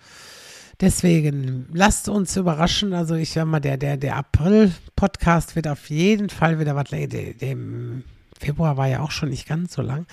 Deswegen 0.83 1.69
lasst 1.73 2.09
uns 2.09 2.37
überraschen. 2.37 2.93
Also 2.93 3.15
ich 3.15 3.31
sag 3.31 3.47
mal, 3.47 3.61
der, 3.61 3.77
der, 3.77 3.97
der 3.97 4.17
April-Podcast 4.17 5.55
wird 5.55 5.69
auf 5.69 5.89
jeden 5.89 6.29
Fall 6.29 6.59
wieder 6.59 6.75
was. 6.75 6.91
Dem 6.91 8.03
Februar 8.37 8.77
war 8.77 8.89
ja 8.89 8.99
auch 8.99 9.13
schon 9.13 9.29
nicht 9.29 9.47
ganz 9.47 9.75
so 9.75 9.81
lang. 9.81 10.07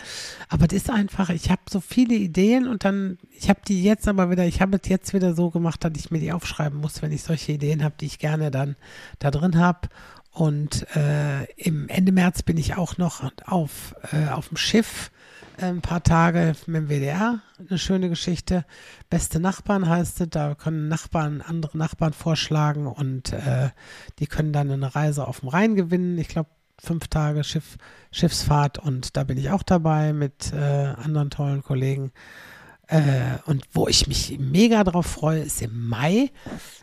Aber 0.47 0.67
das 0.67 0.84
ist 0.84 0.91
einfach, 0.91 1.32
ich 1.32 1.49
habe 1.49 1.62
so 1.67 1.82
viele 1.82 2.13
Ideen 2.13 2.67
und 2.67 2.86
dann, 2.86 3.17
ich 3.32 3.49
habe 3.49 3.62
die 3.67 3.84
jetzt 3.84 4.08
aber 4.08 4.29
wieder, 4.29 4.45
ich 4.45 4.62
habe 4.62 4.79
es 4.79 4.88
jetzt 4.88 5.15
wieder 5.15 5.34
so 5.34 5.49
gemacht, 5.49 5.84
dass 5.84 5.93
ich 5.95 6.12
mir 6.12 6.19
die 6.19 6.32
aufschreiben 6.32 6.79
muss, 6.79 7.01
wenn 7.01 7.12
ich 7.12 7.23
solche 7.23 7.53
Ideen 7.53 7.84
habe, 7.84 7.95
die 7.99 8.05
ich 8.05 8.19
gerne 8.19 8.51
dann 8.51 8.75
da 9.17 9.32
drin 9.32 9.58
habe. 9.58 9.89
Und 10.32 10.86
äh, 10.95 11.45
im 11.55 11.89
Ende 11.89 12.12
März 12.12 12.43
bin 12.43 12.58
ich 12.58 12.75
auch 12.75 12.99
noch 12.99 13.23
auf, 13.47 13.95
äh, 14.12 14.29
auf 14.29 14.49
dem 14.49 14.58
Schiff 14.58 15.10
ein 15.62 15.82
paar 15.82 16.04
Tage 16.04 16.56
mit 16.65 16.76
dem 16.76 16.89
WDR. 16.89 17.39
Eine 17.58 17.78
schöne 17.78 18.10
Geschichte. 18.10 18.65
Beste 19.10 19.39
Nachbarn 19.39 19.88
heißt 19.88 20.22
es. 20.22 20.30
Da 20.30 20.56
können 20.56 20.88
Nachbarn 20.88 21.41
andere 21.41 21.78
Nachbarn 21.78 22.13
vorschlagen 22.13 22.88
und 22.88 23.34
äh, 23.34 23.69
die 24.19 24.28
können 24.28 24.54
dann 24.54 24.72
eine 24.72 24.95
Reise 24.95 25.28
auf 25.28 25.41
dem 25.41 25.50
Rhein 25.50 25.76
gewinnen. 25.76 26.17
Ich 26.17 26.28
glaube, 26.28 26.50
fünf 26.82 27.08
Tage 27.08 27.43
Schiff, 27.43 27.78
Schiffsfahrt 28.12 28.80
und 28.80 29.17
da 29.17 29.24
bin 29.24 29.38
ich 29.38 29.50
auch 29.50 29.63
dabei 29.63 30.13
mit 30.13 30.54
äh, 30.54 30.58
anderen 30.58 31.30
tollen 31.30 31.62
Kollegen. 31.62 32.12
Äh, 32.88 33.38
und 33.45 33.65
wo 33.72 33.88
ich 33.88 34.08
mich 34.08 34.38
mega 34.39 34.84
drauf 34.84 35.06
freue, 35.06 35.41
ist 35.41 35.62
im 35.62 35.88
Mai. 35.89 36.32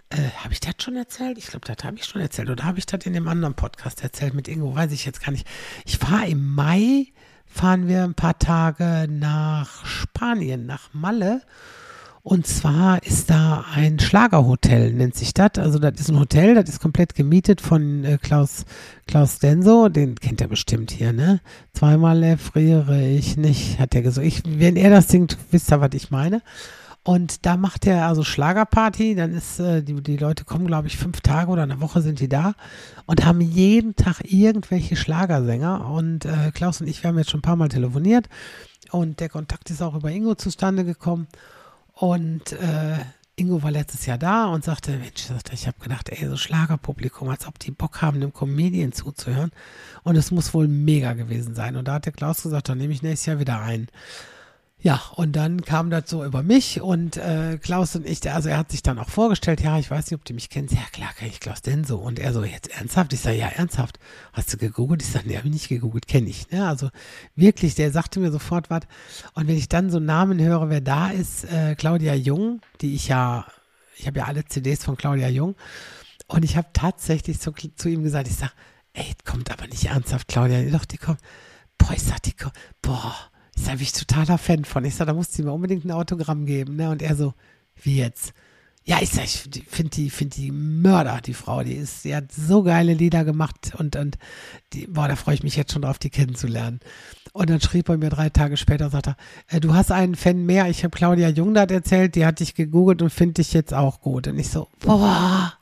Äh, 0.09 0.31
habe 0.37 0.53
ich 0.53 0.61
das 0.61 0.75
schon 0.79 0.95
erzählt? 0.95 1.37
Ich 1.37 1.49
glaube, 1.49 1.67
das 1.67 1.85
habe 1.85 1.97
ich 1.97 2.05
schon 2.05 2.21
erzählt. 2.21 2.49
Oder 2.49 2.65
habe 2.65 2.79
ich 2.79 2.87
das 2.87 3.05
in 3.07 3.12
dem 3.12 3.27
anderen 3.27 3.55
Podcast 3.55 4.05
erzählt 4.05 4.35
mit 4.35 4.47
Ingo? 4.47 4.75
Weiß 4.75 4.93
ich 4.93 5.05
jetzt 5.05 5.21
gar 5.21 5.33
nicht. 5.33 5.49
Ich 5.85 5.99
fahre 5.99 6.29
im 6.29 6.55
Mai, 6.55 7.09
fahren 7.57 7.88
wir 7.88 8.05
ein 8.05 8.14
paar 8.14 8.38
Tage 8.38 9.09
nach 9.11 9.87
Spanien, 9.87 10.66
nach 10.66 10.90
Malle. 10.92 11.40
Und 12.23 12.47
zwar 12.47 13.03
ist 13.05 13.31
da 13.31 13.64
ein 13.73 13.99
Schlagerhotel, 13.99 14.92
nennt 14.92 15.14
sich 15.14 15.33
das. 15.33 15.53
Also 15.59 15.79
das 15.79 16.01
ist 16.01 16.11
ein 16.11 16.19
Hotel, 16.19 16.55
das 16.55 16.69
ist 16.69 16.81
komplett 16.81 17.14
gemietet 17.14 17.61
von 17.61 18.05
äh, 18.05 18.19
Klaus, 18.21 18.64
Klaus 19.07 19.38
Denso. 19.38 19.88
Den 19.88 20.16
kennt 20.16 20.40
er 20.40 20.49
bestimmt 20.49 20.90
hier, 20.90 21.12
ne? 21.12 21.40
Zweimal 21.73 22.37
friere 22.37 23.07
ich 23.07 23.37
nicht, 23.37 23.79
hat 23.79 23.95
er 23.95 24.03
gesagt. 24.03 24.27
Ich, 24.27 24.42
wenn 24.45 24.77
er 24.77 24.90
das 24.90 25.09
singt, 25.09 25.38
wisst 25.51 25.73
ihr, 25.73 25.81
was 25.81 25.95
ich 25.95 26.11
meine. 26.11 26.42
Und 27.07 27.47
da 27.47 27.57
macht 27.57 27.87
er 27.87 28.09
also 28.09 28.25
Schlagerparty. 28.25 29.14
Dann 29.14 29.33
ist, 29.33 29.61
äh, 29.61 29.81
die, 29.81 29.95
die 30.03 30.16
Leute 30.16 30.45
kommen, 30.45 30.66
glaube 30.66 30.88
ich, 30.88 30.97
fünf 30.97 31.21
Tage 31.21 31.53
oder 31.53 31.62
eine 31.62 31.81
Woche 31.81 32.03
sind 32.03 32.19
die 32.19 32.29
da 32.29 32.55
und 33.07 33.25
haben 33.25 33.40
jeden 33.40 33.95
Tag 33.95 34.23
irgendwelche 34.25 34.97
Schlagersänger. 34.97 35.88
Und 35.88 36.25
äh, 36.25 36.51
Klaus 36.53 36.81
und 36.81 36.88
ich, 36.88 37.05
wir 37.05 37.09
haben 37.09 37.19
jetzt 37.19 37.31
schon 37.31 37.38
ein 37.38 37.42
paar 37.42 37.55
Mal 37.55 37.69
telefoniert. 37.69 38.29
Und 38.90 39.21
der 39.21 39.29
Kontakt 39.29 39.71
ist 39.71 39.83
auch 39.83 39.95
über 39.95 40.11
Ingo 40.11 40.35
zustande 40.35 40.83
gekommen. 40.85 41.29
Und 41.92 42.51
äh, 42.51 42.97
Ingo 43.37 43.62
war 43.62 43.71
letztes 43.71 44.05
Jahr 44.07 44.19
da 44.19 44.47
und 44.47 44.64
sagte, 44.64 44.90
Mensch, 44.90 45.29
ich 45.53 45.69
habe 45.69 45.79
gedacht, 45.79 46.09
ey, 46.09 46.29
so 46.29 46.37
Schlagerpublikum, 46.37 47.29
als 47.29 47.47
ob 47.47 47.61
die 47.61 47.71
Bock 47.71 48.03
haben, 48.03 48.21
dem 48.21 48.33
Comedian 48.33 48.90
zuzuhören. 48.90 49.53
Und 50.03 50.16
es 50.16 50.33
muss 50.33 50.53
wohl 50.55 50.66
mega 50.66 51.12
gewesen 51.12 51.55
sein. 51.55 51.77
Und 51.77 51.87
da 51.87 51.95
hat 51.95 52.07
der 52.07 52.12
Klaus 52.12 52.42
gesagt, 52.42 52.69
dann 52.69 52.79
nehme 52.79 52.92
ich 52.92 53.03
nächstes 53.03 53.27
Jahr 53.27 53.38
wieder 53.38 53.61
ein. 53.61 53.87
Ja, 54.87 55.03
und 55.16 55.33
dann 55.35 55.62
kam 55.62 55.90
das 55.90 56.09
so 56.09 56.25
über 56.25 56.44
mich 56.44 56.81
und 56.81 57.16
äh, 57.16 57.59
Klaus 57.61 57.96
und 57.96 58.07
ich, 58.07 58.31
also 58.31 58.49
er 58.49 58.57
hat 58.57 58.70
sich 58.70 58.85
dann 58.85 59.01
auch 59.01 59.09
vorgestellt, 59.09 59.61
ja, 59.61 59.81
ich 59.81 59.90
weiß 59.90 60.09
nicht, 60.09 60.14
ob 60.14 60.25
du 60.25 60.33
mich 60.33 60.49
kennst. 60.49 60.75
Ja, 60.75 60.83
klar, 60.92 61.12
kenne 61.18 61.33
ich 61.33 61.40
Klaus 61.40 61.61
denn 61.61 61.83
so. 61.83 61.99
Und 61.99 62.20
er 62.20 62.33
so, 62.33 62.44
jetzt 62.44 62.70
ernsthaft? 62.70 63.12
Ich 63.12 63.18
sage, 63.18 63.37
ja, 63.37 63.49
ernsthaft. 63.49 63.99
Hast 64.33 64.53
du 64.53 64.59
gegoogelt? 64.59 65.03
Ich 65.03 65.09
sage, 65.09 65.27
nee, 65.27 65.37
habe 65.37 65.49
ich 65.49 65.55
nicht 65.55 65.68
gegoogelt, 65.68 66.07
kenne 66.07 66.29
ich. 66.29 66.53
Ne? 66.53 66.68
Also 66.68 66.90
wirklich, 67.35 67.75
der 67.75 67.90
sagte 67.90 68.20
mir 68.20 68.31
sofort 68.31 68.70
was. 68.70 68.83
Und 69.35 69.49
wenn 69.49 69.57
ich 69.57 69.68
dann 69.68 69.90
so 69.90 69.99
Namen 69.99 70.40
höre, 70.40 70.70
wer 70.70 70.81
da 70.81 71.09
ist, 71.09 71.51
äh, 71.53 71.75
Claudia 71.75 72.14
Jung, 72.14 72.61
die 72.81 72.94
ich 72.94 73.09
ja, 73.09 73.44
ich 73.96 74.07
habe 74.07 74.20
ja 74.20 74.27
alle 74.27 74.44
CDs 74.44 74.85
von 74.85 74.96
Claudia 74.96 75.27
Jung. 75.27 75.57
Und 76.29 76.44
ich 76.44 76.57
habe 76.57 76.68
tatsächlich 76.72 77.40
zu, 77.40 77.51
zu 77.75 77.88
ihm 77.88 78.05
gesagt, 78.05 78.29
ich 78.29 78.37
sage, 78.37 78.53
ey, 78.92 79.12
kommt 79.25 79.51
aber 79.51 79.66
nicht 79.66 79.87
ernsthaft, 79.87 80.29
Claudia. 80.29 80.62
Doch, 80.70 80.85
die 80.85 80.99
kommt. 80.99 81.18
Boah, 81.77 81.90
ich 81.92 82.05
sag, 82.05 82.22
die 82.22 82.35
kommt. 82.35 82.55
Boah 82.83 83.16
ich 83.57 83.62
sage, 83.64 83.79
bin 83.79 83.85
ich 83.85 83.92
totaler 83.92 84.38
Fan 84.38 84.64
von. 84.64 84.85
Ich 84.85 84.95
sage, 84.95 85.09
da 85.11 85.14
musst 85.14 85.38
du 85.38 85.42
mir 85.42 85.53
unbedingt 85.53 85.85
ein 85.85 85.90
Autogramm 85.90 86.47
geben. 86.47 86.77
Ne? 86.77 86.90
Und 86.90 87.03
er 87.03 87.16
so, 87.16 87.35
wie 87.83 87.97
jetzt? 87.97 88.33
Ja, 88.85 88.99
ich 89.01 89.11
sage, 89.11 89.27
ich 89.27 89.64
finde 89.69 89.90
die, 89.90 90.11
find 90.11 90.37
die 90.37 90.53
Mörder, 90.53 91.21
die 91.21 91.35
Frau. 91.35 91.64
Die 91.64 91.73
ist, 91.73 92.05
die 92.05 92.14
hat 92.14 92.31
so 92.31 92.62
geile 92.62 92.95
Lieder 92.95 93.25
gemacht 93.25 93.73
und, 93.77 93.97
und 93.97 94.16
die, 94.73 94.87
boah, 94.87 95.09
da 95.09 95.16
freue 95.16 95.35
ich 95.35 95.42
mich 95.42 95.57
jetzt 95.57 95.73
schon 95.73 95.83
drauf, 95.83 95.99
die 95.99 96.11
kennenzulernen. 96.11 96.79
Und 97.33 97.51
dann 97.51 97.61
schrieb 97.61 97.88
er 97.88 97.99
mir 97.99 98.11
drei 98.11 98.31
Tage 98.31 98.57
später, 98.57 98.88
sagt 98.88 99.09
er, 99.09 99.16
äh, 99.49 99.59
du 99.59 99.75
hast 99.75 99.90
einen 99.90 100.14
Fan 100.14 100.47
mehr. 100.47 100.69
Ich 100.69 100.85
habe 100.85 100.97
Claudia 100.97 101.29
Jungdart 101.29 101.73
erzählt, 101.73 102.14
die 102.14 102.25
hat 102.25 102.38
dich 102.38 102.55
gegoogelt 102.55 103.03
und 103.03 103.11
finde 103.11 103.35
dich 103.35 103.53
jetzt 103.53 103.75
auch 103.75 104.01
gut. 104.01 104.29
Und 104.29 104.38
ich 104.38 104.51
so, 104.51 104.69
boah, 104.79 105.53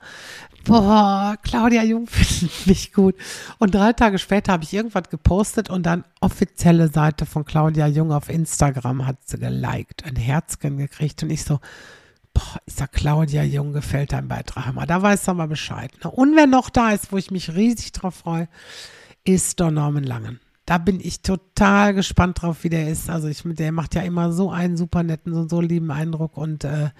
boah, 0.64 1.36
Claudia 1.42 1.82
Jung 1.82 2.06
findet 2.08 2.66
mich 2.66 2.92
gut. 2.92 3.14
Und 3.58 3.74
drei 3.74 3.92
Tage 3.92 4.18
später 4.18 4.52
habe 4.52 4.64
ich 4.64 4.72
irgendwas 4.72 5.08
gepostet 5.10 5.70
und 5.70 5.84
dann 5.84 6.04
offizielle 6.20 6.88
Seite 6.88 7.26
von 7.26 7.44
Claudia 7.44 7.86
Jung 7.86 8.12
auf 8.12 8.28
Instagram 8.28 9.06
hat 9.06 9.16
sie 9.24 9.38
geliked, 9.38 10.04
ein 10.04 10.16
Herzchen 10.16 10.76
gekriegt 10.76 11.22
und 11.22 11.30
ich 11.30 11.44
so, 11.44 11.60
boah, 12.32 12.60
ich 12.66 12.74
sag, 12.74 12.92
Claudia 12.92 13.42
Jung 13.42 13.72
gefällt 13.72 14.12
dein 14.12 14.28
Beitrag. 14.28 14.74
Mal, 14.74 14.86
da 14.86 15.00
weiß 15.00 15.28
er 15.28 15.34
mal 15.34 15.48
Bescheid. 15.48 15.90
Ne? 16.02 16.10
Und 16.10 16.36
wer 16.36 16.46
noch 16.46 16.70
da 16.70 16.90
ist, 16.90 17.12
wo 17.12 17.16
ich 17.16 17.30
mich 17.30 17.54
riesig 17.54 17.92
drauf 17.92 18.16
freue, 18.16 18.48
ist 19.24 19.60
Don 19.60 19.74
Norman 19.74 20.04
Langen 20.04 20.40
da 20.66 20.78
bin 20.78 20.98
ich 20.98 21.20
total 21.20 21.92
gespannt 21.92 22.40
drauf, 22.40 22.64
wie 22.64 22.70
der 22.70 22.88
ist. 22.88 23.10
Also 23.10 23.28
ich, 23.28 23.42
der 23.44 23.70
macht 23.70 23.94
ja 23.94 24.02
immer 24.02 24.32
so 24.32 24.50
einen 24.50 24.78
super 24.78 25.02
netten, 25.02 25.34
so, 25.34 25.46
so 25.46 25.60
lieben 25.60 25.90
Eindruck 25.90 26.38
und 26.38 26.64
äh, 26.64 26.90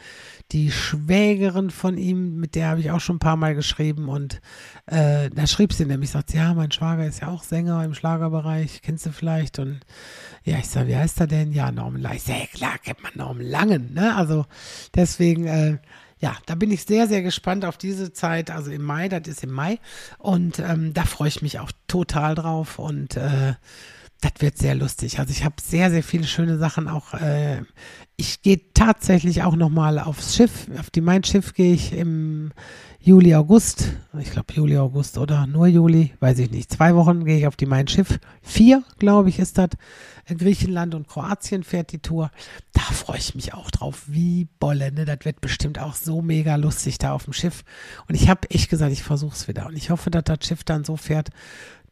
die 0.53 0.71
Schwägerin 0.71 1.71
von 1.71 1.97
ihm, 1.97 2.37
mit 2.37 2.55
der 2.55 2.69
habe 2.69 2.81
ich 2.81 2.91
auch 2.91 3.01
schon 3.01 3.17
ein 3.17 3.21
paar 3.21 3.37
Mal 3.37 3.55
geschrieben 3.55 4.09
und 4.09 4.43
äh, 4.87 5.31
da 5.31 5.47
schrieb 5.47 5.73
sie 5.73 5.87
nämlich, 5.87 6.11
sagt, 6.11 6.35
ja, 6.35 6.53
mein 6.53 6.73
Schwager 6.73 7.07
ist 7.07 7.23
ja 7.23 7.29
auch 7.29 7.43
Sänger 7.43 7.83
im 7.85 7.95
Schlagerbereich, 7.95 8.83
kennst 8.83 9.07
du 9.07 9.11
vielleicht? 9.13 9.59
Und 9.59 9.81
ja, 10.45 10.59
ich 10.59 10.69
sage, 10.69 10.89
wie 10.89 10.97
heißt 10.97 11.21
er 11.21 11.27
denn? 11.27 11.53
Ja, 11.53 11.73
Norman 11.73 12.03
Langen. 12.03 12.17
Ich 12.17 12.25
sage, 12.25 12.49
klar, 12.53 12.77
kennt 12.79 13.03
man 13.03 13.13
Norman 13.15 13.47
Langen, 13.47 13.95
ne? 13.95 14.15
Also 14.15 14.45
deswegen, 14.95 15.47
äh, 15.47 15.79
ja, 16.25 16.39
da 16.47 16.55
bin 16.55 16.71
ich 16.71 16.87
sehr, 16.87 17.07
sehr 17.07 17.21
gespannt 17.21 17.67
auf 17.67 17.77
diese 17.77 18.15
Zeit. 18.15 18.51
Also 18.51 18.71
im 18.71 18.83
Mai, 18.83 19.11
das 19.11 19.29
ist 19.29 19.45
im 19.45 19.51
Mai. 19.51 19.79
Und 20.17 20.59
ähm, 20.59 20.95
da 20.95 21.05
freue 21.05 21.29
ich 21.29 21.43
mich 21.43 21.59
auch 21.59 21.71
total 21.87 22.35
drauf. 22.35 22.79
Und 22.79 23.19
äh, 23.19 23.57
das 24.25 24.41
wird 24.41 24.57
sehr 24.57 24.75
lustig. 24.75 25.19
Also 25.19 25.33
ich 25.33 25.45
habe 25.45 25.57
sehr, 25.63 25.91
sehr 25.91 26.03
viele 26.03 26.25
schöne 26.25 26.57
Sachen 26.57 26.89
auch. 26.89 27.13
Äh, 27.15 27.63
ich 28.17 28.43
gehe 28.43 28.61
tatsächlich 28.73 29.43
auch 29.43 29.55
nochmal 29.55 29.99
aufs 29.99 30.35
Schiff. 30.35 30.67
Auf 30.79 30.91
die 30.91 31.03
Mein 31.03 31.25
Schiff 31.25 31.53
gehe 31.53 31.75
ich 31.75 31.93
im 31.93 32.53
Juli, 33.01 33.35
August. 33.35 33.93
Ich 34.19 34.31
glaube 34.31 34.55
Juli, 34.55 34.79
August 34.79 35.19
oder 35.19 35.47
nur 35.47 35.67
Juli, 35.67 36.15
weiß 36.21 36.39
ich 36.39 36.51
nicht. 36.51 36.73
Zwei 36.73 36.95
Wochen 36.95 37.25
gehe 37.25 37.37
ich 37.37 37.47
auf 37.47 37.57
die 37.57 37.67
Mein 37.67 37.87
Schiff. 37.87 38.19
Vier, 38.41 38.83
glaube 38.99 39.29
ich, 39.29 39.39
ist 39.39 39.59
das. 39.59 39.71
Griechenland 40.27 40.95
und 40.95 41.07
Kroatien 41.07 41.63
fährt 41.65 41.93
die 41.93 41.99
Tour. 41.99 42.31
Da 42.73 42.81
freue 42.81 43.19
ich 43.19 43.35
mich 43.35 43.53
auch 43.53 43.71
drauf. 43.71 44.05
Wie 44.07 44.49
Bolle, 44.59 44.91
ne? 44.91 45.05
Das 45.05 45.19
wird 45.25 45.43
bestimmt 45.43 45.79
auch 45.79 45.95
so 45.95 46.23
mega 46.23 46.57
lustig 46.57 46.97
da 46.97 47.13
auf 47.13 47.25
dem 47.25 47.35
Schiff. 47.35 47.63
Und 48.09 48.15
ich 48.15 48.31
habe 48.31 48.51
echt 48.51 48.71
gesagt, 48.71 48.93
ich 48.93 49.03
versuche 49.03 49.35
es 49.35 49.49
wieder. 49.49 49.67
Und 49.67 49.77
ich 49.77 49.91
hoffe, 49.91 50.11
dass 50.11 50.25
das 50.25 50.39
Schiff 50.47 50.65
dann 50.65 50.85
so 50.85 50.97
fährt, 50.97 51.29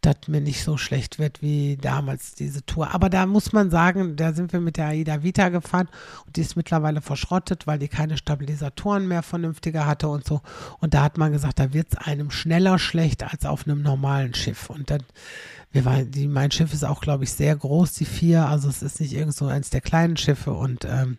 dass 0.02 0.28
mir 0.28 0.40
nicht 0.40 0.62
so 0.62 0.76
schlecht 0.76 1.18
wird 1.18 1.42
wie 1.42 1.76
damals 1.76 2.34
diese 2.34 2.64
Tour. 2.66 2.92
Aber 2.94 3.08
da 3.08 3.26
muss 3.26 3.52
man 3.52 3.70
sagen, 3.70 4.16
da 4.16 4.32
sind 4.32 4.52
wir 4.52 4.60
mit 4.60 4.76
der 4.76 4.88
AIDA 4.88 5.22
Vita 5.22 5.48
gefahren 5.48 5.88
und 6.26 6.36
die 6.36 6.42
ist 6.42 6.56
mittlerweile 6.56 7.00
verschrottet, 7.00 7.66
weil 7.66 7.78
die 7.78 7.88
keine 7.88 8.16
Stabilisatoren 8.16 9.08
mehr 9.08 9.22
vernünftiger 9.22 9.86
hatte 9.86 10.08
und 10.08 10.26
so. 10.26 10.40
Und 10.80 10.94
da 10.94 11.02
hat 11.02 11.18
man 11.18 11.32
gesagt, 11.32 11.58
da 11.58 11.72
wird 11.72 11.88
es 11.92 11.98
einem 11.98 12.30
schneller 12.30 12.78
schlecht 12.78 13.22
als 13.22 13.46
auf 13.46 13.66
einem 13.66 13.82
normalen 13.82 14.34
Schiff. 14.34 14.68
Und 14.68 14.90
dann 14.90 15.02
wir 15.72 15.86
waren, 15.86 16.10
die, 16.10 16.28
mein 16.28 16.50
Schiff 16.50 16.74
ist 16.74 16.84
auch, 16.84 17.00
glaube 17.00 17.24
ich, 17.24 17.32
sehr 17.32 17.56
groß, 17.56 17.94
die 17.94 18.04
vier. 18.04 18.46
Also 18.46 18.68
es 18.68 18.82
ist 18.82 19.00
nicht 19.00 19.14
irgend 19.14 19.34
so 19.34 19.46
eins 19.46 19.70
der 19.70 19.80
kleinen 19.80 20.18
Schiffe. 20.18 20.52
Und 20.52 20.84
ähm, 20.84 21.16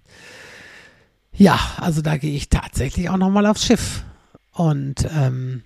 ja, 1.33 1.59
also 1.77 2.01
da 2.01 2.17
gehe 2.17 2.35
ich 2.35 2.49
tatsächlich 2.49 3.09
auch 3.09 3.17
nochmal 3.17 3.47
aufs 3.47 3.65
Schiff. 3.65 4.03
Und 4.51 5.07
ähm, 5.11 5.63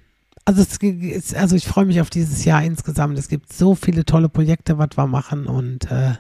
also, 0.48 0.62
es, 0.62 1.34
also 1.34 1.58
ich 1.58 1.68
freue 1.68 1.86
mich 1.86 2.00
auf 2.00 2.10
dieses 2.10 2.46
Jahr 2.46 2.64
insgesamt. 2.64 3.20
Es 3.20 3.28
gibt 3.28 3.52
so 3.52 3.76
viele 3.76 4.06
tolle 4.06 4.30
Projekte, 4.30 4.78
was 4.78 4.92
wir 4.96 5.06
machen. 5.06 5.46
Und 5.46 5.92
äh, 5.92 6.14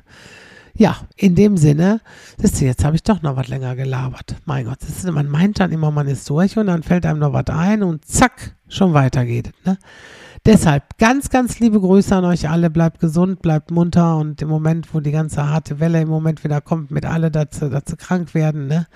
ja, 0.74 0.98
in 1.16 1.34
dem 1.34 1.56
Sinne, 1.56 2.02
siehst 2.38 2.60
du, 2.60 2.66
jetzt 2.66 2.84
habe 2.84 2.98
ich 2.98 3.04
doch 3.04 3.22
noch 3.22 3.38
was 3.38 3.48
länger 3.48 3.78
gelabert. 3.78 4.36
Mein 4.44 4.66
Gott, 4.66 4.82
ist, 4.82 5.10
man 5.10 5.30
meint 5.30 5.62
dann 5.62 5.72
immer, 5.72 5.92
man 5.92 6.10
ist 6.10 6.30
durch 6.30 6.58
und 6.58 6.68
dann 6.68 6.84
fällt 6.84 7.06
einem 7.06 7.20
noch 7.20 7.32
was 7.32 7.48
ein 7.48 7.84
und 7.84 8.04
zack, 8.04 8.58
schon 8.68 8.94
weiter 8.94 9.24
geht 9.24 9.48
es. 9.48 9.66
Ne? 9.66 9.78
Deshalb 10.46 10.98
ganz, 10.98 11.30
ganz 11.30 11.60
liebe 11.60 11.80
Grüße 11.80 12.14
an 12.14 12.26
euch 12.26 12.50
alle. 12.50 12.70
Bleibt 12.70 13.00
gesund, 13.00 13.42
bleibt 13.42 13.72
munter 13.72 14.18
und 14.18 14.42
im 14.42 14.50
Moment, 14.50 14.94
wo 14.94 15.00
die 15.00 15.12
ganze 15.12 15.48
harte 15.48 15.80
Welle 15.80 16.02
im 16.02 16.10
Moment 16.10 16.44
wieder 16.44 16.60
kommt, 16.60 16.92
mit 16.92 17.06
alle, 17.06 17.32
dass 17.32 17.60
sie 17.60 17.96
krank 17.96 18.34
werden, 18.34 18.68
ne? 18.68 18.88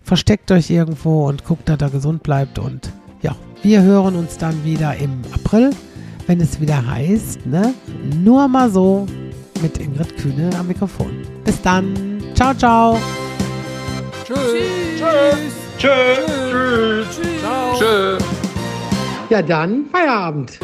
Versteckt 0.00 0.50
euch 0.52 0.70
irgendwo 0.70 1.28
und 1.28 1.44
guckt, 1.44 1.68
dass 1.68 1.80
ihr 1.82 1.90
gesund 1.90 2.22
bleibt. 2.22 2.58
Und 2.58 2.92
ja, 3.22 3.34
wir 3.62 3.82
hören 3.82 4.16
uns 4.16 4.38
dann 4.38 4.64
wieder 4.64 4.96
im 4.96 5.22
April, 5.34 5.70
wenn 6.26 6.40
es 6.40 6.60
wieder 6.60 6.86
heißt, 6.86 7.46
ne? 7.46 7.74
Nur 8.22 8.48
mal 8.48 8.70
so 8.70 9.06
mit 9.62 9.78
Ingrid 9.78 10.16
Kühne 10.16 10.50
am 10.58 10.68
Mikrofon. 10.68 11.10
Bis 11.44 11.60
dann. 11.62 12.22
Ciao, 12.34 12.54
ciao. 12.54 12.98
Tschüss. 14.24 14.38
Tschüss. 14.98 15.52
Tschö. 15.78 15.90
Tschüss. 16.50 17.20
Ciao. 17.42 17.78
Tschö. 17.78 18.18
Ja, 19.28 19.42
dann 19.42 19.84
Feierabend. 19.92 20.58